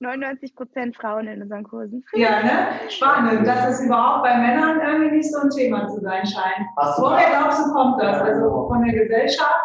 [0.00, 2.04] 99 Prozent Frauen in unseren Kursen.
[2.14, 2.88] Ja, ne?
[2.88, 6.66] Spannend, dass es überhaupt bei Männern irgendwie nicht so ein Thema zu sein scheint.
[6.98, 8.20] Woher glaubst du, kommt das?
[8.20, 9.60] Also von der Gesellschaft?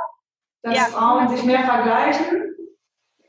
[0.66, 0.84] dass ja.
[0.86, 2.56] Frauen sich mehr vergleichen?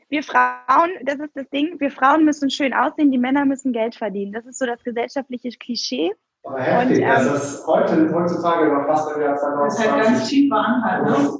[0.08, 3.94] Wir Frauen, das ist das Ding, wir Frauen müssen schön aussehen, die Männer müssen Geld
[3.94, 4.32] verdienen.
[4.32, 6.12] Das ist so das gesellschaftliche Klischee.
[6.44, 9.66] Aber heftig, und, ähm, das ist heute, heutzutage noch fast im Jahr 2020.
[9.66, 11.38] Das ist halt ganz tief verankert, ne?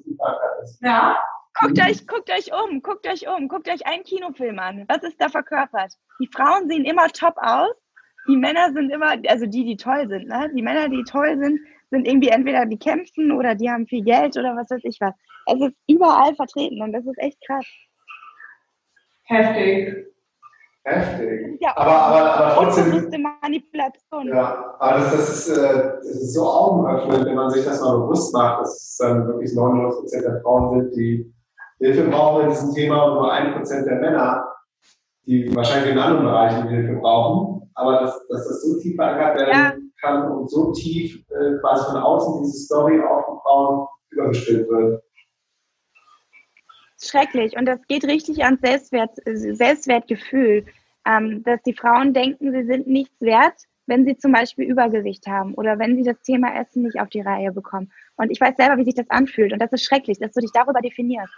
[0.81, 1.17] Ja.
[1.61, 4.85] Guckt euch, guckt euch um, guckt euch um, guckt euch einen Kinofilm an.
[4.89, 5.95] Was ist da verkörpert?
[6.21, 7.73] Die Frauen sehen immer top aus,
[8.29, 10.51] die Männer sind immer, also die, die toll sind, ne?
[10.55, 14.37] Die Männer, die toll sind, sind irgendwie entweder die kämpfen oder die haben viel Geld
[14.37, 15.15] oder was weiß ich was.
[15.47, 17.65] Es ist überall vertreten und das ist echt krass.
[19.25, 20.07] Heftig.
[20.85, 21.59] Heftig.
[21.61, 23.23] Ja, aber, aber, aber trotzdem.
[23.43, 24.29] Manipulation.
[24.29, 27.99] Ja, aber das, das, ist, äh, das ist so augenöffnend, wenn man sich das mal
[27.99, 31.33] bewusst macht, dass es dann wirklich 99% der Frauen sind, die
[31.79, 34.47] Hilfe brauchen in diesem Thema und nur 1% der Männer,
[35.27, 37.71] die wahrscheinlich in anderen Bereichen Hilfe brauchen.
[37.75, 39.75] Aber dass, dass das so tief verankert werden ja.
[40.01, 45.03] kann und so tief äh, quasi von außen diese Story auf die Frauen übergestellt wird
[47.03, 47.57] schrecklich.
[47.57, 50.67] Und das geht richtig ans Selbstwert, Selbstwertgefühl,
[51.07, 53.55] ähm, dass die Frauen denken, sie sind nichts wert,
[53.87, 57.21] wenn sie zum Beispiel Übergewicht haben oder wenn sie das Thema Essen nicht auf die
[57.21, 57.93] Reihe bekommen.
[58.17, 59.53] Und ich weiß selber, wie sich das anfühlt.
[59.53, 61.33] Und das ist schrecklich, dass du dich darüber definierst.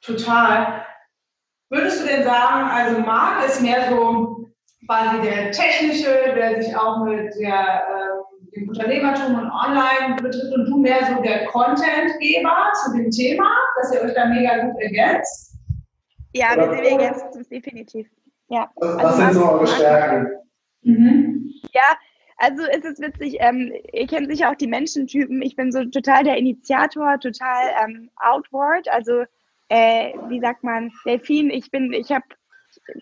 [0.00, 0.84] Total.
[1.70, 4.50] Würdest du denn sagen, also Marc ist mehr so
[4.86, 8.12] quasi der technische, der sich auch mit der äh,
[8.54, 13.94] dem Unternehmertum und Online betrifft und du mehr so der Contentgeber zu dem Thema, dass
[13.94, 15.56] ihr euch da mega gut ergänzt?
[16.34, 18.08] Ja, wir, wir ergänzen uns definitiv.
[18.48, 18.70] Ja.
[18.76, 20.28] Was, was sind so eure Stärken?
[20.82, 21.50] Mhm.
[21.72, 21.96] Ja,
[22.42, 25.40] also es ist witzig, ähm, ihr kennt sicher auch die Menschentypen.
[25.42, 29.22] Ich bin so total der Initiator, total ähm, outward, also
[29.68, 32.24] äh, wie sagt man, Delfin, ich bin, ich habe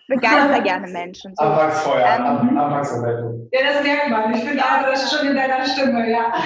[0.07, 1.35] begeister gerne Menschen.
[1.35, 1.43] So.
[1.43, 3.49] Anfangsfeuer, ähm, Anfangsmomente.
[3.51, 4.31] Ja, das merkt man.
[4.35, 6.31] Ich finde auch, das ist schon in deiner Stimme, ja.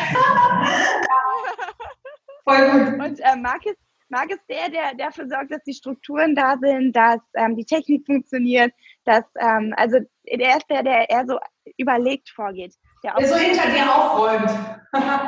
[2.46, 2.94] Voll gut.
[3.04, 6.96] Und äh, Marc, ist, Marc ist der, der dafür sorgt, dass die Strukturen da sind,
[6.96, 8.72] dass ähm, die Technik funktioniert,
[9.04, 10.00] dass, ähm, also
[10.32, 11.40] der ist der, der eher so
[11.78, 12.74] überlegt vorgeht.
[13.06, 14.50] Der, der so hinter dir aufräumt.
[14.94, 15.20] ja.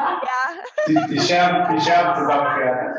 [0.88, 2.98] Die, die Scherben, die Scherben zusammenfährt.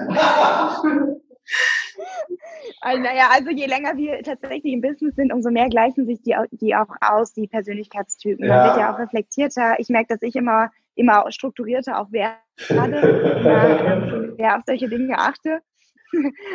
[2.81, 6.37] Also, naja, also je länger wir tatsächlich im Business sind, umso mehr gleichen sich die,
[6.53, 8.47] die auch aus, die Persönlichkeitstypen.
[8.47, 8.55] Ja.
[8.55, 9.81] Man wird ja auch reflektierter.
[9.81, 12.37] Ich merke, dass ich immer, immer strukturierter auch werde,
[12.69, 15.61] immer, ja, auf solche Dinge achte.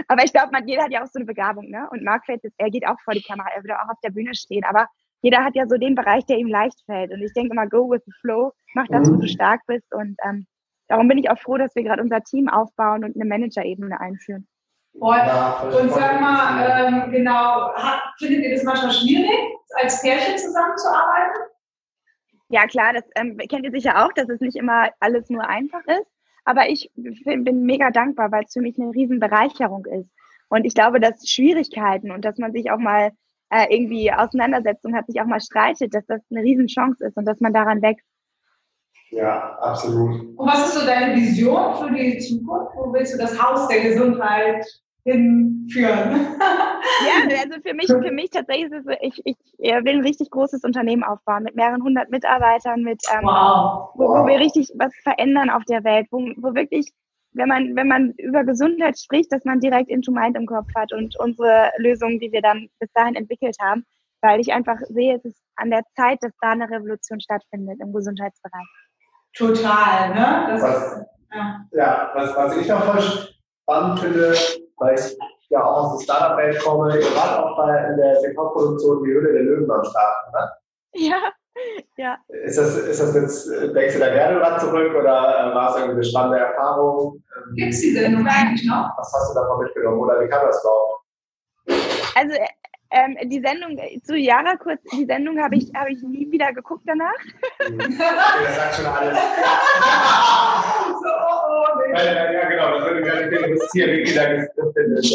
[0.07, 1.89] aber ich glaube, jeder hat ja auch so eine Begabung, ne?
[1.91, 4.11] Und Marc fällt jetzt, er geht auch vor die Kamera, er will auch auf der
[4.11, 4.87] Bühne stehen, aber
[5.23, 7.11] jeder hat ja so den Bereich, der ihm leicht fällt.
[7.11, 9.91] Und ich denke immer, go with the flow, mach das, wo du stark bist.
[9.93, 10.45] Und ähm,
[10.89, 14.47] darum bin ich auch froh, dass wir gerade unser Team aufbauen und eine Manager-Ebene einführen.
[14.95, 19.31] Ja, und sag mal, ähm, genau, hat, findet ihr das manchmal schwierig,
[19.75, 21.41] als Pärchen zusammenzuarbeiten?
[22.49, 25.81] Ja, klar, das ähm, kennt ihr sicher auch, dass es nicht immer alles nur einfach
[25.87, 26.11] ist.
[26.43, 30.09] Aber ich bin mega dankbar, weil es für mich eine riesen Bereicherung ist.
[30.49, 33.13] Und ich glaube, dass Schwierigkeiten und dass man sich auch mal
[33.53, 37.39] äh, irgendwie Auseinandersetzung hat, sich auch mal streitet, dass das eine Riesenchance ist und dass
[37.39, 38.05] man daran wächst.
[39.11, 40.37] Ja, absolut.
[40.37, 42.75] Und was ist so deine Vision für die Zukunft?
[42.75, 44.65] Wo willst du das Haus der Gesundheit
[45.03, 46.27] hinführen?
[46.39, 50.63] ja, also für mich, für mich tatsächlich ist es, ich, ich will ein richtig großes
[50.63, 53.91] Unternehmen aufbauen mit mehreren hundert Mitarbeitern, mit ähm, wow.
[53.93, 56.91] Wo, wo wir richtig was verändern auf der Welt, wo, wo wirklich
[57.33, 60.93] wenn man, wenn man über Gesundheit spricht, dass man direkt Into Mind im Kopf hat
[60.93, 63.85] und unsere Lösungen, die wir dann bis dahin entwickelt haben,
[64.21, 67.91] weil ich einfach sehe, es ist an der Zeit, dass da eine Revolution stattfindet im
[67.91, 68.67] Gesundheitsbereich.
[69.35, 70.45] Total, ne?
[70.47, 71.65] Das was, ist, ja.
[71.71, 73.01] ja, was, was ich auch voll
[73.63, 74.35] spannend finde,
[74.77, 75.17] weil ich
[75.49, 79.43] ja auch aus der Startup-Welt komme, wart auch bei in der TV-Produktion Die Höhle der
[79.43, 80.51] Löwen am Start, ne?
[80.95, 81.31] Ja,
[81.97, 82.17] ja.
[82.27, 85.75] Ist das, ist das jetzt, denkst du da gerne dran zurück oder äh, war es
[85.77, 87.15] irgendwie eine spannende Erfahrung?
[87.15, 88.91] Ähm, Gibt es die Sendung eigentlich noch?
[88.97, 91.03] Was hast du davon mitgenommen oder wie kam das überhaupt?
[92.15, 92.35] Also
[92.91, 96.83] ähm, die Sendung zu Jara kurz, die Sendung habe ich, hab ich nie wieder geguckt
[96.85, 97.11] danach.
[97.67, 97.77] Mhm.
[97.97, 99.17] das sagt schon alles.
[101.01, 101.93] so, oh, oh, nee.
[101.93, 104.23] ja, ja, genau, das würde mich gerne interessieren, wie viel da
[104.73, 105.07] findet.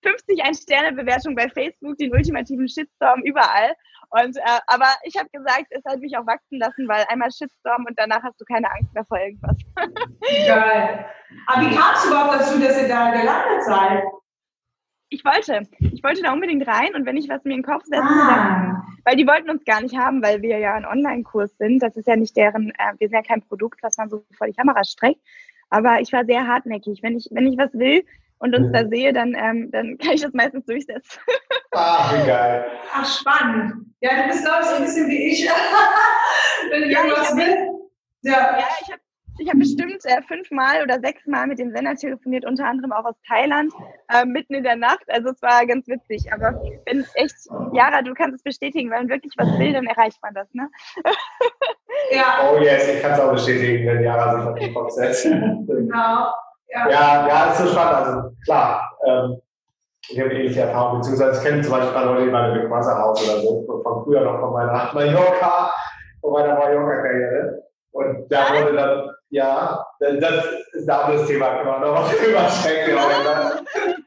[0.03, 3.75] 50 Ein-Sterne-Bewertungen bei Facebook, den ultimativen Shitstorm überall.
[4.11, 7.87] Und, äh, aber ich habe gesagt, es hat mich auch wachsen lassen, weil einmal Shitstorm
[7.89, 9.57] und danach hast du keine Angst mehr vor irgendwas.
[10.47, 11.07] Geil.
[11.47, 14.05] Aber wie kam es überhaupt dazu, dass ihr da gelandet seid?
[15.09, 15.63] Ich wollte.
[15.79, 18.27] Ich wollte da unbedingt rein und wenn ich was mir in den Kopf setze, ah.
[18.29, 21.83] dann, weil die wollten uns gar nicht haben, weil wir ja ein Online-Kurs sind.
[21.83, 24.47] Das ist ja nicht deren, äh, wir sind ja kein Produkt, was man so vor
[24.47, 25.21] die Kamera streckt.
[25.71, 27.03] Aber ich war sehr hartnäckig.
[27.03, 28.05] Wenn ich, wenn ich was will,
[28.39, 31.21] und uns da sehe, dann, ähm, dann kann ich das meistens durchsetzen.
[31.73, 32.65] Ah, wie geil.
[32.91, 33.95] Ach, spannend.
[34.01, 35.47] Ja, du bist, glaube ich, so ein bisschen wie ich.
[36.71, 37.91] Wenn du ja, irgendwas willst.
[38.23, 38.59] Ja.
[38.59, 39.01] ja, ich habe
[39.39, 43.17] ich hab bestimmt äh, fünfmal oder sechsmal mit dem Sender telefoniert, unter anderem auch aus
[43.27, 43.73] Thailand,
[44.13, 45.05] äh, mitten in der Nacht.
[45.09, 46.33] Also es war ganz witzig.
[46.33, 47.35] Aber wenn echt,
[47.73, 50.69] Jara, du kannst es bestätigen, wenn man wirklich was will, dann erreicht man das, ne?
[52.11, 52.51] ja.
[52.51, 55.25] Oh yes, ich kann es auch bestätigen, wenn Jara sich auf den Kopf setzt.
[55.25, 56.33] genau.
[56.69, 58.07] Ja, ja, ja ist so spannend.
[58.07, 59.41] Also klar, ähm,
[60.09, 63.23] ich habe ähnliche Erfahrungen, beziehungsweise ich kenne zum Beispiel Leute, die meine Big Brother Haus
[63.29, 65.73] oder so, von früher noch von meiner Mallorca,
[66.21, 67.63] von meiner Mallorca-Karriere.
[67.93, 70.13] Und da wurde dann, ja, das
[70.73, 72.97] ist ein anderes Thema, kann man noch was drüber sprechen.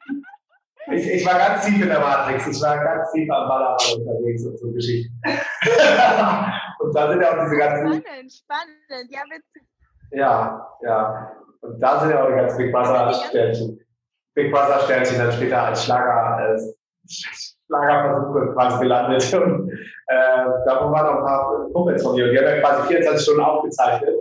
[0.91, 4.43] Ich, ich war ganz tief in der Matrix, ich war ganz tief am Ballermann unterwegs
[4.43, 5.13] und so Geschichten.
[6.79, 8.01] und da sind ja auch diese ganzen.
[8.01, 9.69] Spannend, spannend, ja, witzig.
[10.11, 11.31] Ja, ja.
[11.61, 13.79] Und da sind ja auch die ganzen Big Brother Sternchen.
[14.33, 16.75] Big Brother Sternchen dann später als Schlager als
[17.67, 19.33] Schlagerversuche quasi gelandet.
[19.33, 19.71] Und
[20.07, 22.25] äh, davon waren noch ein paar Kumpels von mir.
[22.25, 24.15] Und die haben ja quasi 24 Stunden aufgezeichnet.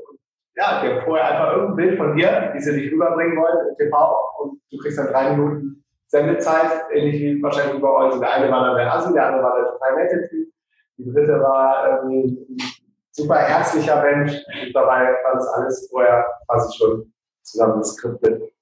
[0.58, 3.76] Ja, die haben vorher einfach irgendein Bild von dir, die sie nicht rüberbringen wollen, im
[3.76, 4.16] TV.
[4.38, 8.18] Und du kriegst dann drei Minuten Sendezeit, ähnlich wie wahrscheinlich bei euch.
[8.18, 10.48] Der eine war dann der Assi, der andere war der total nette Typ.
[10.96, 12.56] Die dritte war ähm, ein
[13.12, 14.32] super herzlicher Mensch.
[14.32, 18.52] Und dabei war das alles vorher quasi schon zusammen geskriptet.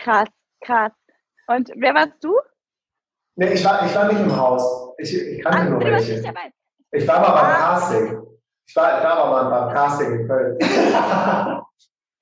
[0.00, 0.28] Krass,
[0.60, 0.92] krass.
[1.46, 2.34] Und wer warst du?
[3.36, 4.92] Nee, ich war, ich war nicht im Haus.
[4.98, 6.14] Ich, ich kannte Ach, nur welche.
[6.90, 7.54] Ich war mal beim ah.
[7.54, 8.28] Casting.
[8.68, 10.58] Ich war, ich war mal beim Casting in Köln.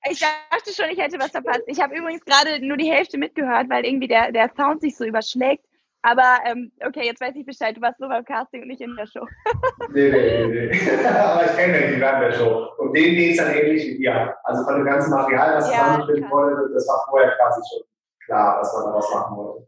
[0.09, 1.63] Ich dachte schon, ich hätte was verpasst.
[1.67, 5.03] Ich habe übrigens gerade nur die Hälfte mitgehört, weil irgendwie der, der Sound sich so
[5.03, 5.65] überschlägt.
[6.01, 7.75] Aber ähm, okay, jetzt weiß ich Bescheid.
[7.75, 9.25] Du warst nur beim Casting und nicht in der Show.
[9.91, 11.05] nee, nee, nee, nee.
[11.05, 12.69] Aber ich kenne ja die während der Show.
[12.77, 14.33] Und denen geht es dann ähnlich wie dir.
[14.45, 17.83] Also von dem ganzen Material, was ja, zusammengestellt wurde, das war vorher quasi schon
[18.25, 19.66] klar, dass man da was machen wollte.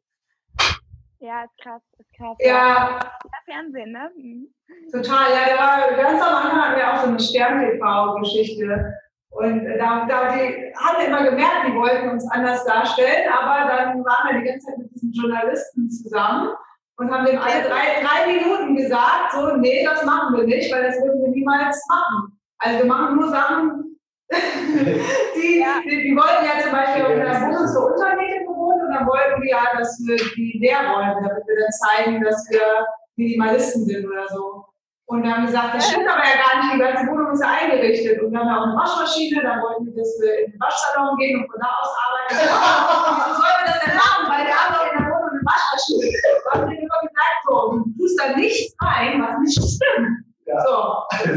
[1.20, 2.38] Ja, ist krass, ist krass.
[2.40, 3.00] Ja.
[3.00, 4.10] ja Fernsehen, ne?
[4.16, 4.48] Mhm.
[4.92, 8.94] Total, ja, da war ganz am Anfang hatten wir auch so eine Stern-TV-Geschichte.
[9.32, 14.04] Und da, da die haben wir immer gemerkt, die wollten uns anders darstellen, aber dann
[14.04, 16.50] waren wir die ganze Zeit mit diesen Journalisten zusammen
[16.98, 20.84] und haben dem alle drei, drei Minuten gesagt, so, nee, das machen wir nicht, weil
[20.84, 22.40] das würden wir niemals machen.
[22.58, 24.00] Also wir machen nur Sachen,
[24.32, 25.82] die, ja.
[25.84, 28.49] die, die, wollten ja zum Beispiel in der Wohnung zur Untermiete gewohnt
[28.90, 32.50] und dann wollten wir ja, dass wir die leer wollen, damit wir dann zeigen, dass
[32.50, 34.66] wir Minimalisten sind oder so.
[35.06, 37.42] Und dann haben wir gesagt, das stimmt aber ja gar nicht, die ganze Wohnung ist
[37.42, 38.22] ja eingerichtet.
[38.22, 41.18] Und dann haben wir auch eine Waschmaschine, dann wollten wir, dass wir in den Waschsalon
[41.18, 42.34] gehen und von da aus arbeiten.
[43.30, 44.22] Wieso sollen wir das denn machen?
[44.26, 46.06] Weil wir haben doch in der Wohnung eine Waschmaschine.
[46.10, 50.29] Da haben wir immer gesagt, so, du tust da nichts rein, was nicht stimmt.
[50.50, 50.62] Ja.
[50.66, 50.76] So.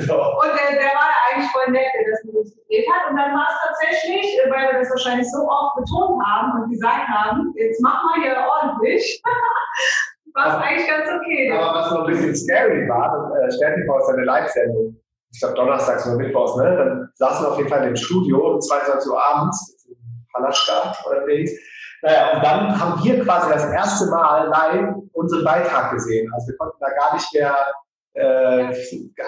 [0.08, 0.16] so.
[0.40, 3.10] Und der, der war ja eigentlich voll nett, der das mit uns gedreht hat.
[3.10, 7.06] Und dann war es tatsächlich, weil wir das wahrscheinlich so oft betont haben und gesagt
[7.08, 9.22] haben, jetzt mach mal hier ordentlich.
[10.34, 11.52] war es eigentlich ganz okay.
[11.52, 14.96] Aber was noch ein bisschen scary war, äh, Stern TV ist eine Live-Sendung.
[15.30, 16.76] Ich glaube donnerstags oder mittwochs, ne?
[16.76, 19.86] Dann saßen wir auf jeden Fall im Studio um 22 Uhr abends,
[20.32, 21.48] Palaststadt oder wie
[22.02, 26.28] naja, und dann haben wir quasi das erste Mal live unseren Beitrag gesehen.
[26.34, 27.56] Also wir konnten da gar nicht mehr
[28.14, 28.72] äh,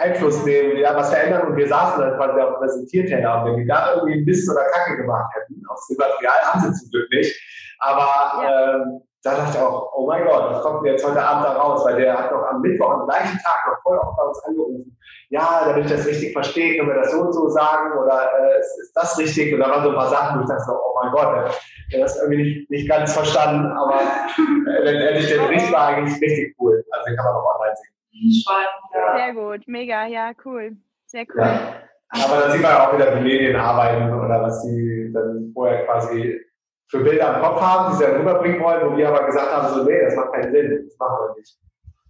[0.01, 3.57] Einfluss nehmen, ja, was verändern und wir saßen dann quasi auf dem Präsentierteller und wenn
[3.59, 7.11] die da irgendwie Mist oder Kacke gemacht hätten, aus dem Material haben sie zum Glück
[7.11, 7.35] nicht,
[7.79, 8.75] aber ja.
[8.75, 11.53] ähm, da dachte ich auch, oh mein Gott, was kommt denn jetzt heute Abend da
[11.55, 11.83] raus?
[11.87, 14.99] Weil der hat noch am Mittwoch, am gleichen Tag noch voll oft bei uns angerufen.
[15.31, 18.61] Ja, damit ich das richtig verstehe, können wir das so und so sagen oder äh,
[18.61, 19.55] ist, ist, das richtig?
[19.55, 21.51] Und da waren so ein paar Sachen, wo ich dachte, oh mein Gott, der,
[21.91, 26.21] der hat das irgendwie nicht, nicht ganz verstanden, aber äh, letztendlich der Bericht war eigentlich
[26.21, 26.85] richtig cool.
[26.91, 27.94] Also den kann man auch online sehen.
[28.15, 29.17] Ja.
[29.17, 30.77] Sehr gut, mega, ja, cool.
[31.07, 31.43] Sehr cool.
[31.43, 31.83] Ja.
[32.11, 35.85] Aber da sieht man ja auch wieder, wie Medien arbeiten oder was die dann vorher
[35.85, 36.41] quasi
[36.89, 39.75] für Bilder im Kopf haben, die sie dann rüberbringen wollen, wo wir aber gesagt haben,
[39.75, 41.59] so, nee, das macht keinen Sinn, das machen wir nicht.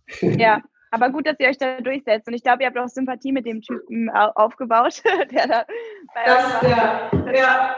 [0.40, 2.28] Ja, aber gut, dass ihr euch da durchsetzt.
[2.28, 5.64] Und ich glaube, ihr habt auch Sympathie mit dem Typen aufgebaut, der da
[6.14, 7.76] bei das, ja, ja.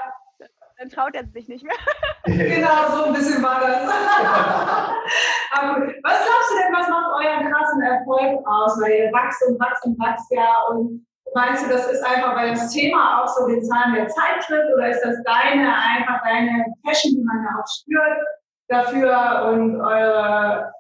[0.79, 1.75] Dann traut er sich nicht mehr.
[2.25, 3.83] genau, so ein bisschen war das.
[5.53, 8.79] aber was glaubst du denn, was macht euren krassen Erfolg aus?
[8.83, 12.51] Weil ihr wachst und wachst und wachst ja und Meinst du, das ist einfach, weil
[12.51, 16.65] das Thema auch so den Zahlen der Zeit tritt oder ist das deine, einfach deine
[16.83, 18.27] Passion, die man ja auch spürt
[18.69, 20.73] dafür und eure,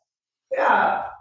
[0.50, 1.12] ja,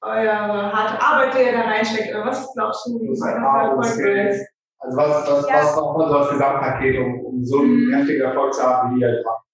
[0.00, 2.12] eure harte Arbeit, die ihr da reinsteckt?
[2.12, 4.51] Oder was glaubst du, wie es Erfolg ist?
[4.82, 5.56] Also was, was, ja.
[5.56, 7.94] was braucht man so als Gesamtpaket, um, um so einen mhm.
[7.94, 9.44] heftigen Erfolg zu haben, wie ihr jetzt macht?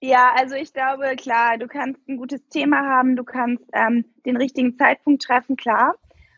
[0.00, 4.36] Ja, also ich glaube, klar, du kannst ein gutes Thema haben, du kannst ähm, den
[4.36, 5.94] richtigen Zeitpunkt treffen, klar.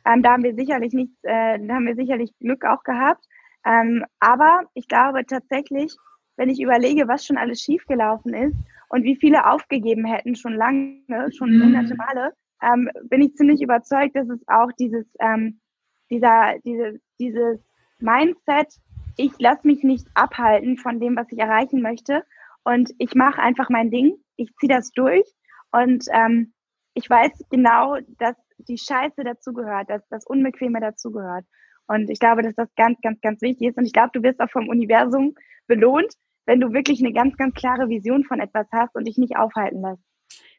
[0.06, 3.24] Ähm, da haben wir sicherlich nichts, äh, da haben wir sicherlich Glück auch gehabt.
[3.66, 5.96] Ähm, aber ich glaube tatsächlich,
[6.36, 8.56] wenn ich überlege, was schon alles schiefgelaufen ist
[8.88, 11.64] und wie viele aufgegeben hätten, schon lange, schon mhm.
[11.64, 15.60] hunderte Male, ähm, bin ich ziemlich überzeugt, dass es auch dieses, ähm,
[16.08, 17.58] dieser, diese, dieses
[17.98, 18.68] Mindset,
[19.16, 22.22] ich lasse mich nicht abhalten von dem, was ich erreichen möchte
[22.64, 25.24] und ich mache einfach mein Ding, ich ziehe das durch
[25.70, 26.52] und ähm,
[26.94, 31.44] ich weiß genau, dass die Scheiße dazugehört, dass das Unbequeme dazugehört.
[31.86, 33.78] Und ich glaube, dass das ganz, ganz, ganz wichtig ist.
[33.78, 35.34] Und ich glaube, du wirst auch vom Universum
[35.66, 36.12] belohnt,
[36.46, 39.82] wenn du wirklich eine ganz, ganz klare Vision von etwas hast und dich nicht aufhalten
[39.82, 40.02] lässt.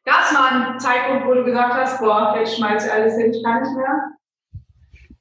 [0.06, 3.32] Gab es mal einen Zeitpunkt, wo du gesagt hast, boah, jetzt schmeiß ich alles hin,
[3.34, 4.12] ich kann nicht mehr?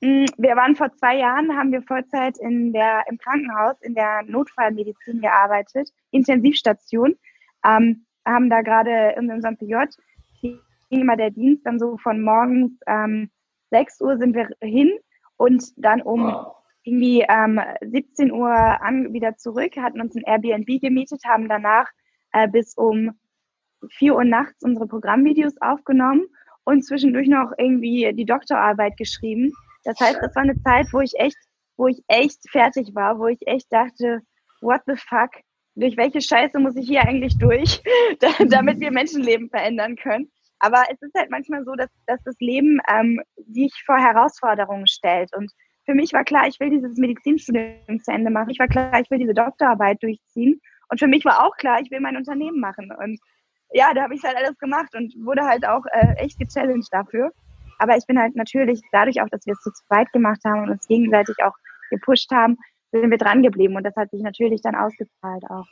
[0.01, 4.23] Mm, wir waren vor zwei Jahren, haben wir Vollzeit in der, im Krankenhaus in der
[4.25, 7.15] Notfallmedizin gearbeitet, Intensivstation,
[7.65, 9.77] ähm, haben da gerade in unserem PJ
[10.91, 13.31] ging immer der Dienst dann so von morgens ähm,
[13.71, 14.93] 6 Uhr sind wir hin
[15.37, 16.57] und dann um wow.
[16.85, 21.89] irgendwie ähm, 17 Uhr an, wieder zurück, hatten uns ein Airbnb gemietet, haben danach
[22.33, 23.13] äh, bis um
[23.91, 26.27] 4 Uhr nachts unsere Programmvideos aufgenommen
[26.65, 29.53] und zwischendurch noch irgendwie die Doktorarbeit geschrieben.
[29.87, 31.37] Das heißt, das war eine Zeit, wo ich echt,
[31.77, 34.21] wo ich echt fertig war, wo ich echt dachte,
[34.61, 35.31] what the fuck?
[35.77, 37.83] Durch welche Scheiße muss ich hier eigentlich durch,
[38.49, 40.31] damit wir Menschenleben verändern können?
[40.59, 45.31] Aber es ist halt manchmal so, dass, dass das Leben ähm, dich vor Herausforderungen stellt.
[45.37, 45.53] Und
[45.85, 48.51] für mich war klar, ich will dieses Medizinstudium zu Ende machen.
[48.51, 50.61] Ich war klar, ich will diese Doktorarbeit durchziehen.
[50.89, 52.91] Und für mich war auch klar, ich will mein Unternehmen machen.
[52.91, 53.21] Und
[53.71, 57.31] ja, da habe ich halt alles gemacht und wurde halt auch äh, echt gechallenged dafür.
[57.79, 60.71] Aber ich bin halt natürlich dadurch auch, dass wir es zu zweit gemacht haben und
[60.71, 61.55] uns gegenseitig auch
[61.91, 62.57] gepusht haben,
[62.93, 65.67] sind wir dran geblieben und das hat sich natürlich dann ausgezahlt auch.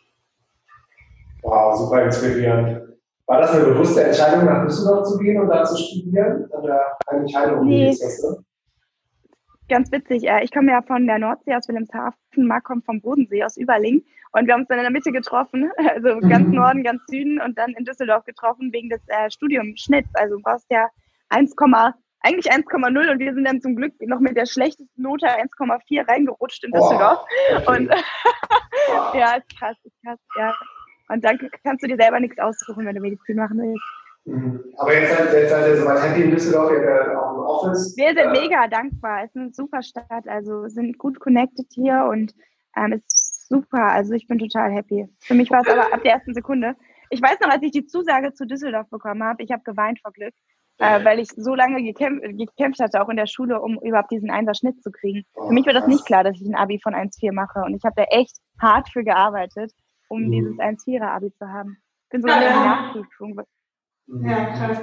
[1.43, 2.95] Wow, super inspirierend.
[3.27, 6.47] War das eine bewusste Entscheidung, nach Düsseldorf zu gehen und da zu studieren?
[6.51, 7.67] Oder eigentlich Heilung?
[7.67, 7.91] Nee.
[7.91, 8.45] Ist das, ne?
[9.69, 10.25] Ganz witzig.
[10.25, 14.05] Äh, ich komme ja von der Nordsee aus Wilhelmshaven, Marc kommt vom Bodensee aus Überling
[14.33, 16.55] und wir haben uns dann in der Mitte getroffen, also ganz mhm.
[16.55, 20.11] Norden, ganz Süden und dann in Düsseldorf getroffen wegen des äh, Studiumschnitts.
[20.15, 20.89] Also du brauchst ja
[21.31, 21.55] 1,
[22.21, 26.65] eigentlich 1,0 und wir sind dann zum Glück noch mit der schlechtesten Note 1,4 reingerutscht
[26.65, 27.21] in Düsseldorf.
[27.67, 27.71] Oh.
[27.71, 27.91] Und
[29.15, 30.55] ja, ist krass, ist krass, ja.
[31.09, 33.85] Und dann kannst du dir selber nichts aussuchen, wenn du Medizin machen willst.
[34.25, 34.65] Mhm.
[34.79, 37.95] Aber jetzt seid, jetzt seid ihr soweit happy in Düsseldorf, ihr habt auch ein Office.
[37.97, 39.25] Wir sind äh, mega dankbar.
[39.25, 42.35] Es ist eine super Stadt, also sind gut connected hier und
[42.77, 43.85] ähm, es ist super.
[43.93, 45.07] Also ich bin total happy.
[45.21, 46.75] Für mich war es aber ab der ersten Sekunde.
[47.11, 50.13] Ich weiß noch, als ich die Zusage zu Düsseldorf bekommen habe, ich habe geweint vor
[50.13, 50.35] Glück,
[50.79, 54.31] äh, weil ich so lange gekämpft, gekämpft hatte, auch in der Schule, um überhaupt diesen
[54.31, 55.25] Einser-Schnitt zu kriegen.
[55.35, 57.85] Für mich war das nicht klar, dass ich ein Abi von 1,4 mache und ich
[57.85, 59.73] habe da echt hart für gearbeitet
[60.09, 60.31] um mhm.
[60.31, 61.77] dieses 1-4er-Abi zu haben.
[62.05, 63.41] Ich bin sogar ja, in der Nachprüfung.
[64.07, 64.79] Ja, krass.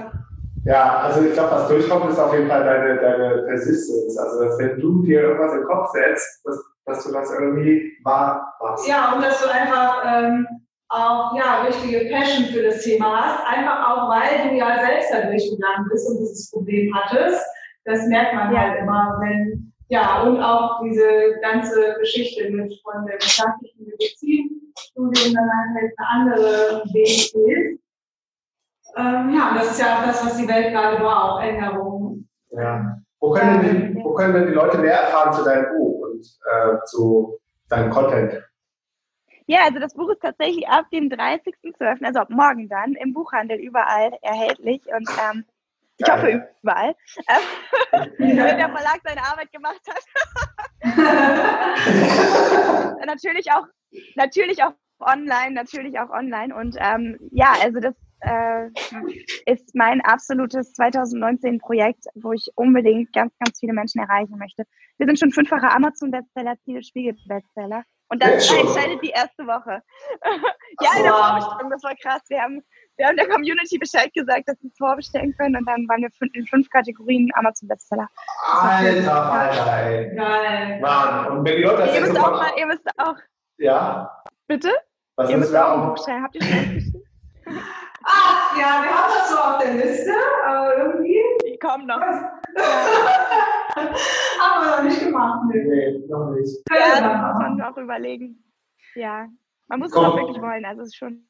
[0.63, 4.17] Ja, also ich glaube, was durchkommt, ist auf jeden Fall deine, deine Persistence.
[4.17, 7.97] Also, dass wenn du dir irgendwas in den Kopf setzt, dass, dass du das irgendwie
[8.03, 8.87] wahr machst.
[8.87, 10.47] Ja, und dass du einfach ähm,
[10.91, 13.47] auch ja, richtige Passion für das Thema hast.
[13.47, 17.43] Einfach auch, weil du ja selbst da durchgegangen bist und dieses Problem hattest.
[17.85, 18.59] Das merkt man ja.
[18.59, 25.33] halt immer, wenn, ja, und auch diese ganze Geschichte mit von der klassischen Medizin Studium
[25.33, 27.79] dann halt eine andere Weg geht.
[28.97, 32.29] Ähm, ja, das ist ja auch das, was die Welt gerade braucht, Änderungen.
[32.49, 32.97] Ja.
[33.19, 36.19] Wo können, denn die, wo können denn die Leute mehr erfahren zu deinem Buch und
[36.19, 37.39] äh, zu
[37.69, 38.43] deinem Content?
[39.47, 43.59] Ja, also das Buch ist tatsächlich ab dem 30.12., also ab morgen dann, im Buchhandel
[43.59, 45.45] überall erhältlich und ähm,
[45.97, 46.95] ich hoffe überall,
[48.17, 50.03] wenn der Verlag seine Arbeit gemacht hat.
[53.05, 53.67] natürlich auch
[54.15, 56.55] natürlich auch online, natürlich auch online.
[56.55, 58.69] Und ähm, ja, also das äh,
[59.45, 64.63] ist mein absolutes 2019-Projekt, wo ich unbedingt ganz, ganz viele Menschen erreichen möchte.
[64.97, 67.83] Wir sind schon fünffache Amazon-Bestseller, Ziel Spiegel-Bestseller.
[68.11, 69.81] Und das entscheidet die erste Woche.
[70.81, 72.21] ja, in der Vorbestellung, das war krass.
[72.27, 72.61] Wir haben,
[72.97, 76.09] wir haben der Community Bescheid gesagt, dass sie es vorbestellen können und dann waren wir
[76.33, 78.09] in fünf Kategorien Amazon-Bestseller.
[78.43, 80.13] Alter, Alter, ey.
[80.13, 80.79] Geil.
[80.81, 83.15] Mann, und wenn die Leute das ihr müsst auch mal, ihr müsst auch.
[83.59, 84.23] Ja.
[84.47, 84.73] Bitte?
[85.15, 86.07] Was ihr müsst auch ein Buch.
[86.07, 87.03] Habt ihr schon?
[88.03, 90.13] Ach ja, wir haben das so auf der Liste,
[90.45, 91.21] aber irgendwie.
[91.45, 92.01] Ich komme noch.
[94.39, 95.41] haben wir noch nicht gemacht.
[95.47, 96.61] Nee, nee noch nicht.
[96.69, 98.43] Ja, das muss man auch überlegen.
[98.95, 99.27] Ja,
[99.67, 100.65] man muss es auch wirklich wollen.
[100.65, 101.25] Also es ist schon.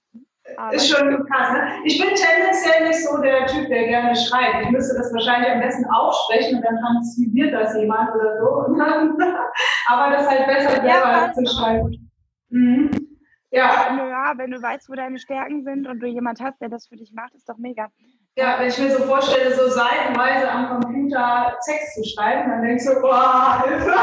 [0.58, 1.54] Aber ist schon krass.
[1.54, 1.82] Ne?
[1.86, 4.66] Ich bin tendenziell nicht so der Typ, der gerne schreibt.
[4.66, 8.74] Ich müsste das wahrscheinlich am besten aufsprechen und dann transkribiert das jemand oder so.
[9.88, 12.12] aber das ist halt besser, selber ja, zu schreiben.
[12.50, 12.92] Mhm.
[13.52, 13.96] Ja.
[13.98, 16.96] ja, wenn du weißt, wo deine Stärken sind und du jemand hast, der das für
[16.96, 17.90] dich macht, ist doch mega.
[18.38, 22.86] Ja, wenn ich mir so vorstelle, so seitenweise am Computer Text zu schreiben, dann denkst
[22.86, 23.94] du, boah, Hilfe.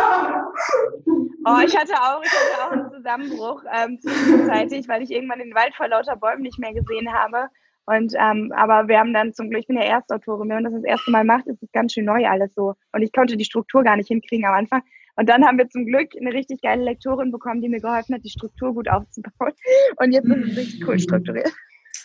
[1.47, 5.55] Oh, ich hatte auch, ich hatte auch einen Zusammenbruch ähm, zwischenzeitlich, weil ich irgendwann den
[5.55, 7.49] Wald vor lauter Bäumen nicht mehr gesehen habe.
[7.87, 10.75] Und ähm, aber wir haben dann zum Glück, ich bin ja Erstautorin, wenn man das
[10.75, 12.75] das erste Mal macht, ist es ganz schön neu alles so.
[12.93, 14.83] Und ich konnte die Struktur gar nicht hinkriegen am Anfang.
[15.17, 18.25] Und dann haben wir zum Glück eine richtig geile Lektorin bekommen, die mir geholfen hat,
[18.25, 19.55] die Struktur gut aufzubauen.
[19.97, 21.51] Und jetzt ist es richtig cool strukturiert.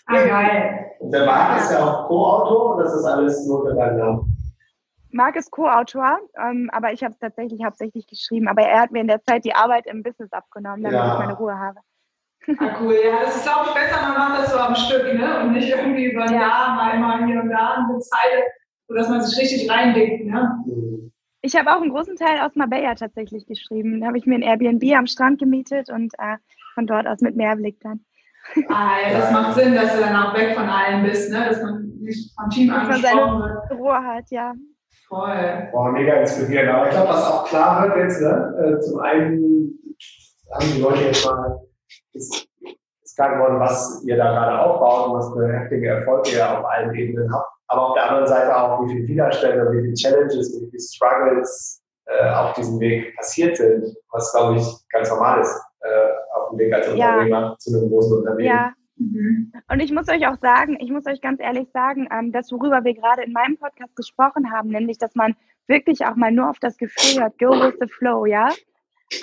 [0.05, 0.91] Ah, geil.
[0.99, 4.37] Und der Marc ist ja auch Co-Autor oder ist das alles nur für deinen Namen?
[5.11, 8.47] Marc ist Co-Autor, ähm, aber ich habe es tatsächlich hauptsächlich geschrieben.
[8.47, 11.13] Aber er hat mir in der Zeit die Arbeit im Business abgenommen, damit ja.
[11.13, 11.79] ich meine Ruhe habe.
[12.59, 15.41] Ah, cool, ja, das ist, glaube ich, besser, man macht das so am Stück, ne?
[15.41, 16.41] Und nicht irgendwie über ein ja.
[16.41, 18.43] Jahr mal immer hier und da eine Zeit,
[18.87, 20.63] sodass man sich richtig reindenkt, ne?
[20.65, 21.11] Mhm.
[21.41, 23.99] Ich habe auch einen großen Teil aus Marbella tatsächlich geschrieben.
[23.99, 26.37] Da habe ich mir ein Airbnb am Strand gemietet und äh,
[26.73, 28.05] von dort aus mit Meerblick dann.
[28.69, 31.45] Ah, ja, das macht Sinn, dass du dann auch weg von allen bist, ne?
[31.49, 33.71] dass man nicht vom Team angesprochen wird.
[33.79, 34.53] Ruhe hat, ja.
[35.07, 35.69] Voll.
[35.71, 36.69] Boah, mega inspirierend.
[36.69, 38.77] Aber ich glaube, was auch klar wird jetzt, ne?
[38.77, 39.79] Äh, zum einen
[40.53, 41.59] haben die Leute jetzt mal
[42.13, 42.47] das
[43.03, 46.65] ist klar geworden, was ihr da gerade aufbaut und was für heftige Erfolge ihr auf
[46.65, 47.49] allen Ebenen habt.
[47.67, 51.83] Aber auf der anderen Seite auch, wie viele Widerstände, wie viele Challenges, wie viele Struggles
[52.05, 56.59] äh, auf diesem Weg passiert sind, was, glaube ich, ganz normal ist äh, auf dem
[56.59, 57.55] Weg als Unternehmer ja.
[57.57, 58.47] zu einem großen Unternehmen.
[58.47, 58.73] Ja.
[58.97, 59.51] Mhm.
[59.69, 62.83] Und ich muss euch auch sagen, ich muss euch ganz ehrlich sagen, ähm, das, worüber
[62.83, 65.35] wir gerade in meinem Podcast gesprochen haben, nämlich, dass man
[65.67, 68.49] wirklich auch mal nur auf das Gefühl hört, go with the flow, ja.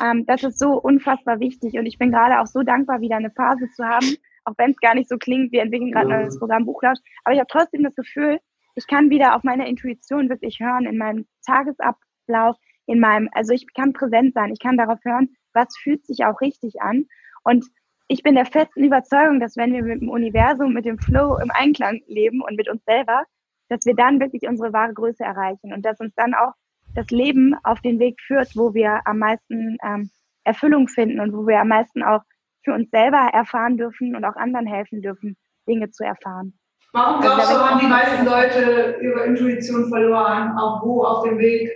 [0.02, 3.30] Ähm, das ist so unfassbar wichtig und ich bin gerade auch so dankbar, wieder eine
[3.30, 6.24] Phase zu haben, auch wenn es gar nicht so klingt, wir entwickeln gerade ja.
[6.24, 8.38] das Programm Buchlausch, aber ich habe trotzdem das Gefühl,
[8.74, 12.56] ich kann wieder auf meine Intuition wirklich hören in meinem Tagesablauf,
[12.86, 16.40] in meinem, also ich kann präsent sein, ich kann darauf hören, was fühlt sich auch
[16.40, 17.06] richtig an
[17.42, 17.64] und
[18.08, 21.52] ich bin der festen Überzeugung, dass wenn wir mit dem Universum, mit dem Flow im
[21.52, 23.22] Einklang leben und mit uns selber,
[23.68, 26.52] dass wir dann wirklich unsere wahre Größe erreichen und dass uns dann auch
[26.94, 30.10] das Leben auf den Weg führt, wo wir am meisten ähm,
[30.42, 32.22] Erfüllung finden und wo wir am meisten auch
[32.64, 35.36] für uns selber erfahren dürfen und auch anderen helfen dürfen,
[35.68, 36.58] Dinge zu erfahren.
[36.92, 40.58] Warum also glaubst du, haben die meisten Leute ihre Intuition verloren?
[40.58, 41.70] Auch wo auf dem Weg?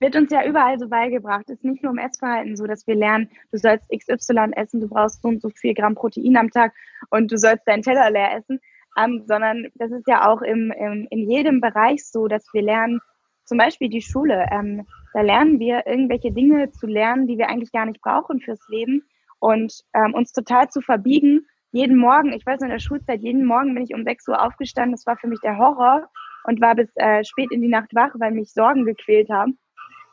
[0.00, 1.50] Wird uns ja überall so beigebracht.
[1.50, 5.20] Ist nicht nur im Essverhalten so, dass wir lernen, du sollst XY essen, du brauchst
[5.20, 6.72] so und so viel Gramm Protein am Tag
[7.10, 8.60] und du sollst deinen Teller leer essen,
[8.96, 13.00] ähm, sondern das ist ja auch im, im, in jedem Bereich so, dass wir lernen,
[13.44, 17.72] zum Beispiel die Schule, ähm, da lernen wir irgendwelche Dinge zu lernen, die wir eigentlich
[17.72, 19.02] gar nicht brauchen fürs Leben
[19.38, 21.46] und ähm, uns total zu verbiegen.
[21.72, 24.42] Jeden Morgen, ich weiß noch in der Schulzeit, jeden Morgen bin ich um 6 Uhr
[24.42, 24.92] aufgestanden.
[24.92, 26.08] Das war für mich der Horror
[26.44, 29.58] und war bis äh, spät in die Nacht wach, weil mich Sorgen gequält haben.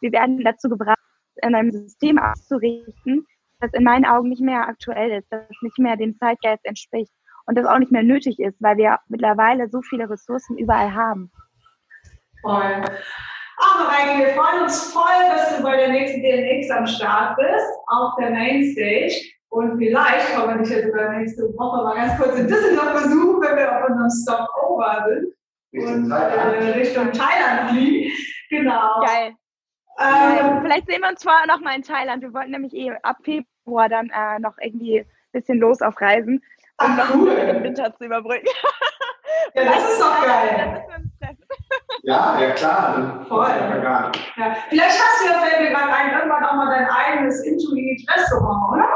[0.02, 0.98] Wir werden dazu gebracht,
[1.44, 3.26] in einem System auszurichten,
[3.60, 7.12] das in meinen Augen nicht mehr aktuell ist, das nicht mehr dem Zeitgeist entspricht
[7.46, 11.32] und das auch nicht mehr nötig ist, weil wir mittlerweile so viele Ressourcen überall haben.
[12.42, 12.84] Voll.
[13.60, 17.66] Ach, Mareike, wir freuen uns voll, dass du bei der nächsten DNX am Start bist,
[17.88, 19.14] auf der Mainstage.
[19.50, 23.42] Und vielleicht kommen wir dich ja sogar nächste Woche mal ganz kurz in Düsseldorf besuchen,
[23.42, 25.34] wenn wir auf unserem Stopover sind.
[25.74, 26.62] Richtung und Thailand.
[26.62, 28.12] äh, Richtung Thailand fliegen.
[28.50, 29.02] Genau.
[29.02, 29.34] Geil.
[30.00, 32.22] Ähm, Vielleicht sehen wir uns zwar noch mal in Thailand.
[32.22, 36.36] Wir wollten nämlich eh ab Februar dann äh, noch irgendwie ein bisschen los auf Reisen,
[36.80, 37.36] um Ach, noch cool.
[37.36, 38.48] den Winter zu überbrücken.
[39.56, 40.84] Ja, das ist doch geil.
[42.04, 43.26] Ja, ja klar.
[43.28, 43.50] Voll.
[43.50, 44.34] Ja, gar nicht.
[44.38, 44.56] Ja.
[44.70, 48.88] Vielleicht hast du ja, fällt mir gerade ein, irgendwann auch mal dein eigenes Intuit-Restaurant, oder?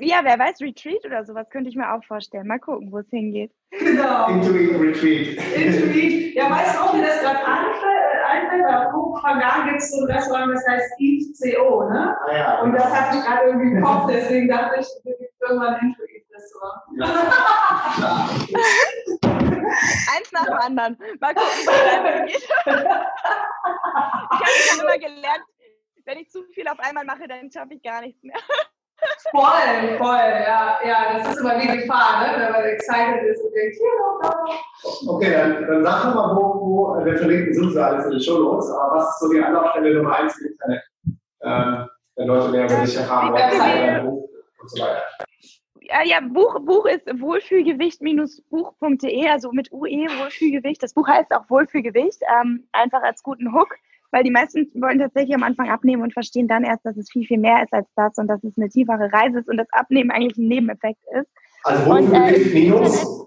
[0.00, 2.46] Ja, wer weiß, Retreat oder sowas könnte ich mir auch vorstellen.
[2.46, 3.52] Mal gucken, wo es hingeht.
[3.70, 4.28] Genau.
[4.28, 5.36] Intuit Retreat.
[5.54, 6.34] Intuit.
[6.34, 7.99] Ja, weißt du auch, wie das gerade einfällt?
[8.30, 8.64] Einfällt?
[8.64, 12.16] Bei Kopenhagen gibt es so ein Restaurant, das heißt Eat CO, ne?
[12.26, 12.60] Ah, ja.
[12.62, 15.88] Und das hatte ich gerade irgendwie im Kopf, deswegen dachte ich, es gibt irgendwann ein
[15.88, 16.82] Intuit-Restaurant.
[16.96, 17.06] Ja.
[20.16, 20.96] Eins nach dem anderen.
[21.20, 22.36] Mal gucken, einfach hingeht.
[22.36, 22.48] Ich
[24.30, 25.44] habe schon immer gelernt,
[26.04, 28.38] wenn ich zu viel auf einmal mache, dann schaffe ich gar nichts mehr.
[29.30, 32.26] Voll, voll, ja, ja, das ist immer die Gefahr, ne?
[32.42, 34.20] wenn man excited ist und denkt, hier noch.
[35.14, 38.20] Okay, dann, dann sag doch mal, wo, wo wir verlinken sind so alles in den
[38.20, 40.82] Show Notes, aber was ist so die Anlaufstelle Nummer eins im Internet?
[41.42, 44.28] Ähm, wenn Leute mehr über dich erfahren wollen, dein Buch
[44.60, 45.02] und so weiter.
[45.80, 50.82] Ja, ja Buch, Buch ist wohlfühlgewicht-buch.de, also mit UE, Wohlfühlgewicht.
[50.82, 53.76] Das Buch heißt auch Wohlfühlgewicht, ähm, einfach als guten Hook,
[54.10, 57.26] weil die meisten wollen tatsächlich am Anfang abnehmen und verstehen dann erst, dass es viel,
[57.26, 60.10] viel mehr ist als das und dass es eine tiefere Reise ist und das Abnehmen
[60.10, 61.28] eigentlich ein Nebeneffekt ist.
[61.64, 63.26] Also Und, wo äh, äh, minus,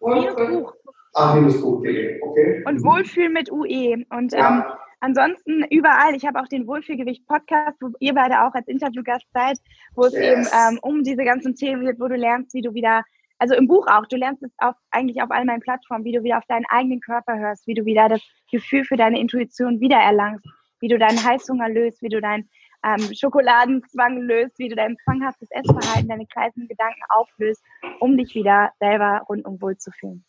[0.00, 0.74] Minus Buch
[1.14, 2.64] ah, minusbuch.de, okay.
[2.66, 4.04] und Wohlfühl mit UE.
[4.10, 4.78] Und ähm, Ja.
[5.00, 9.58] ansonsten überall, ich habe auch den Wohlfühlgewicht-Podcast, wo ihr beide auch als Interviewgast seid,
[9.94, 10.22] wo es Yes.
[10.32, 13.04] eben ähm, um diese ganzen Themen geht, wo du lernst, wie du wieder,
[13.40, 16.22] also im Buch auch, du lernst es auch eigentlich auf all meinen Plattformen, wie du
[16.22, 18.20] wieder auf deinen eigenen Körper hörst, wie du wieder das
[18.50, 20.44] Gefühl für deine Intuition wiedererlangst,
[20.80, 22.50] wie du deinen Heißhunger löst, wie du deinen
[22.84, 27.62] ähm, Schokoladenzwang löst, wie du dein zwanghaftes Essverhalten, deine kreisenden Gedanken auflöst,
[27.98, 30.24] um dich wieder selber rundum wohl zu fühlen.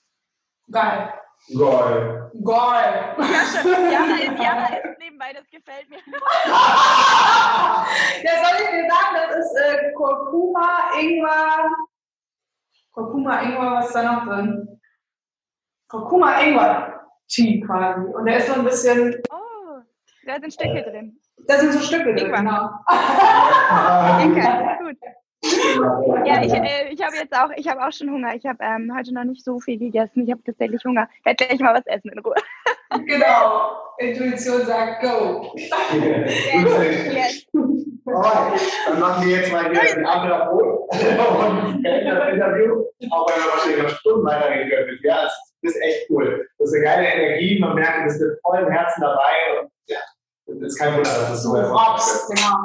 [0.71, 1.13] Geil.
[1.57, 2.31] Geil.
[2.45, 3.15] Geil.
[3.91, 5.97] Jana ist, Jana ist nebenbei, das gefällt mir.
[8.23, 11.71] Ja, soll ich dir sagen, das ist äh, Kurkuma, Ingwer.
[12.91, 14.79] Kurkuma, Ingwer, was ist da noch drin?
[15.87, 17.01] Kurkuma, Ingwer.
[17.27, 18.05] Tee quasi.
[18.13, 19.79] Und der ist so ein bisschen, Oh,
[20.25, 21.17] da sind Stücke drin.
[21.47, 22.37] da sind so Stücke drin, Ingwer.
[22.39, 22.69] genau.
[24.35, 24.97] Lecker, gut.
[26.25, 28.35] Ja, ich, äh, ich habe jetzt auch, ich habe auch schon Hunger.
[28.35, 30.23] Ich habe ähm, heute noch nicht so viel gegessen.
[30.25, 31.07] Ich habe tatsächlich Hunger.
[31.19, 32.35] Ich werde gleich mal was essen in Ruhe.
[33.07, 33.71] Genau.
[33.99, 35.53] Intuition sagt go.
[35.55, 37.47] Yes.
[38.05, 43.29] Alright, dann machen wir jetzt mal hier den Abend auf Rot und das Interview, auch
[43.29, 44.99] wenn wir wahrscheinlich noch Stunden weiterreden können.
[45.03, 46.47] Ja, das ist echt cool.
[46.57, 49.99] Das ist eine geile Energie, man merkt, bist mit vollem Herzen dabei und ja,
[50.59, 52.57] ist kein Wunder, dass es so Du rockst, genau.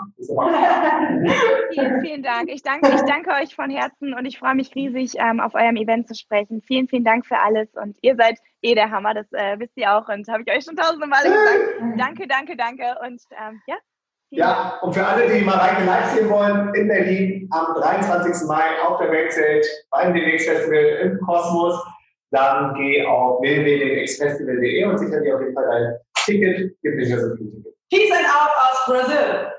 [1.72, 2.50] Vielen, vielen Dank.
[2.50, 5.76] Ich danke, ich danke euch von Herzen und ich freue mich riesig, ähm, auf eurem
[5.76, 6.62] Event zu sprechen.
[6.62, 9.92] Vielen, vielen Dank für alles und ihr seid eh der Hammer, das äh, wisst ihr
[9.92, 11.98] auch und habe ich euch schon tausende Male gesagt.
[11.98, 13.76] Danke, danke, danke und ähm, ja.
[14.30, 18.48] Ja, und für alle, die Mareike live sehen wollen, in Berlin am 23.
[18.48, 21.80] Mai auf der Mainstage beim DNX Festival im Kosmos,
[22.32, 26.76] dann geh auf www.dnxfestival.de und sicher dir auf jeden Fall dein Ticket.
[26.82, 27.76] Gibt nicht so viele Tickets.
[27.88, 29.52] Peace and out aus Brasil.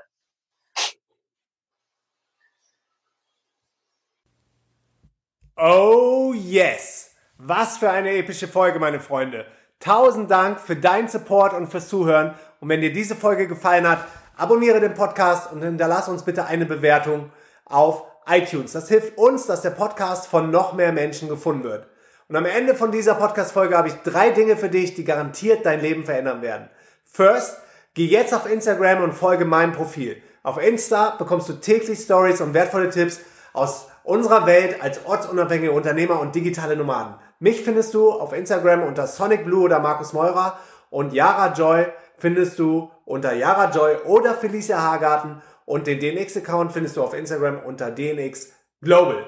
[5.56, 7.16] Oh yes!
[7.38, 9.46] Was für eine epische Folge, meine Freunde.
[9.80, 12.34] Tausend Dank für deinen Support und fürs Zuhören.
[12.60, 14.06] Und wenn dir diese Folge gefallen hat,
[14.38, 17.30] abonniere den Podcast und hinterlass uns bitte eine Bewertung
[17.66, 18.72] auf iTunes.
[18.72, 21.86] Das hilft uns, dass der Podcast von noch mehr Menschen gefunden wird.
[22.28, 25.80] Und am Ende von dieser Podcast-Folge habe ich drei Dinge für dich, die garantiert dein
[25.80, 26.68] Leben verändern werden.
[27.04, 27.56] First,
[27.94, 30.22] geh jetzt auf Instagram und folge meinem Profil.
[30.42, 33.20] Auf Insta bekommst du täglich Stories und wertvolle Tipps
[33.54, 37.14] aus unserer Welt als ortsunabhängige Unternehmer und digitale Nomaden.
[37.40, 40.58] Mich findest du auf Instagram unter Sonic Blue oder Markus Meurer
[40.90, 41.86] und Yara Joy
[42.18, 47.60] findest du unter Yara Joy oder Felicia Hagarten und den DNX-Account findest du auf Instagram
[47.64, 49.26] unter DNX Global.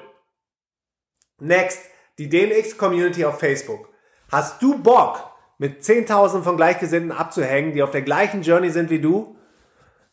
[1.39, 1.79] Next,
[2.17, 3.89] die DNX Community auf Facebook.
[4.31, 5.31] Hast du Bock,
[5.61, 9.35] mit 10.000 von Gleichgesinnten abzuhängen, die auf der gleichen Journey sind wie du?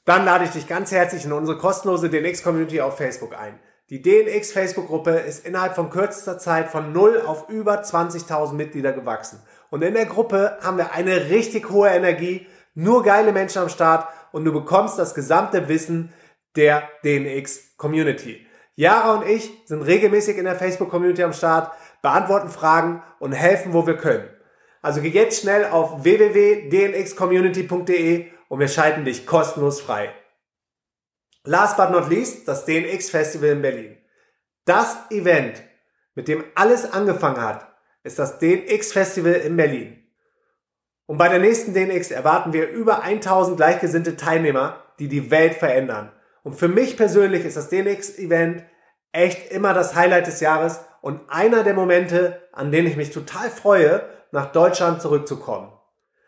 [0.05, 3.59] Dann lade ich dich ganz herzlich in unsere kostenlose DNX Community auf Facebook ein.
[3.89, 9.41] Die DNX Facebook-Gruppe ist innerhalb von kürzester Zeit von 0 auf über 20.000 Mitglieder gewachsen.
[9.71, 14.09] Und in der Gruppe haben wir eine richtig hohe Energie, nur geile Menschen am Start
[14.33, 16.13] und du bekommst das gesamte Wissen
[16.57, 18.45] der DNX Community.
[18.75, 23.73] Jara und ich sind regelmäßig in der Facebook Community am Start, beantworten Fragen und helfen,
[23.73, 24.29] wo wir können.
[24.83, 30.15] Also geh jetzt schnell auf www.dnxcommunity.de und wir schalten dich kostenlos frei.
[31.45, 33.97] Last but not least, das DNX Festival in Berlin.
[34.65, 35.61] Das Event,
[36.15, 37.67] mit dem alles angefangen hat,
[38.05, 39.98] ist das DNX Festival in Berlin.
[41.09, 46.13] Und bei der nächsten DNX erwarten wir über 1000 gleichgesinnte Teilnehmer, die die Welt verändern.
[46.43, 48.63] Und für mich persönlich ist das DNX Event
[49.13, 53.49] echt immer das Highlight des Jahres und einer der Momente, an denen ich mich total
[53.49, 55.73] freue, nach Deutschland zurückzukommen.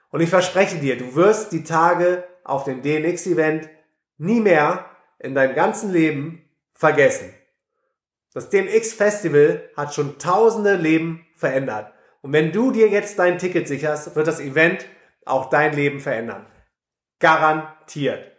[0.08, 3.68] Und ich verspreche dir, du wirst die Tage auf dem DNX Event
[4.16, 4.86] nie mehr
[5.18, 7.34] in deinem ganzen Leben vergessen.
[8.32, 11.92] Das DNX Festival hat schon tausende Leben verändert.
[12.22, 14.86] Und wenn du dir jetzt dein Ticket sicherst, wird das Event
[15.24, 16.46] auch dein Leben verändern.
[17.18, 18.30] Garantiert.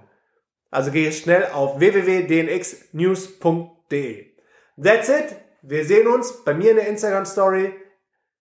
[0.70, 4.26] Also geh schnell auf www.dnxnews.de.
[4.82, 5.36] That's it.
[5.62, 7.74] Wir sehen uns bei mir in der Instagram Story,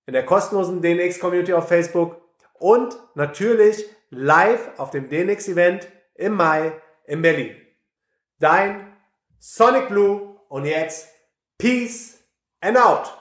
[0.05, 2.21] in der kostenlosen DNX Community auf Facebook
[2.53, 6.71] und natürlich live auf dem DNX Event im Mai
[7.05, 7.55] in Berlin.
[8.39, 8.95] Dein
[9.39, 11.09] Sonic Blue und jetzt
[11.57, 12.23] Peace
[12.61, 13.18] and out.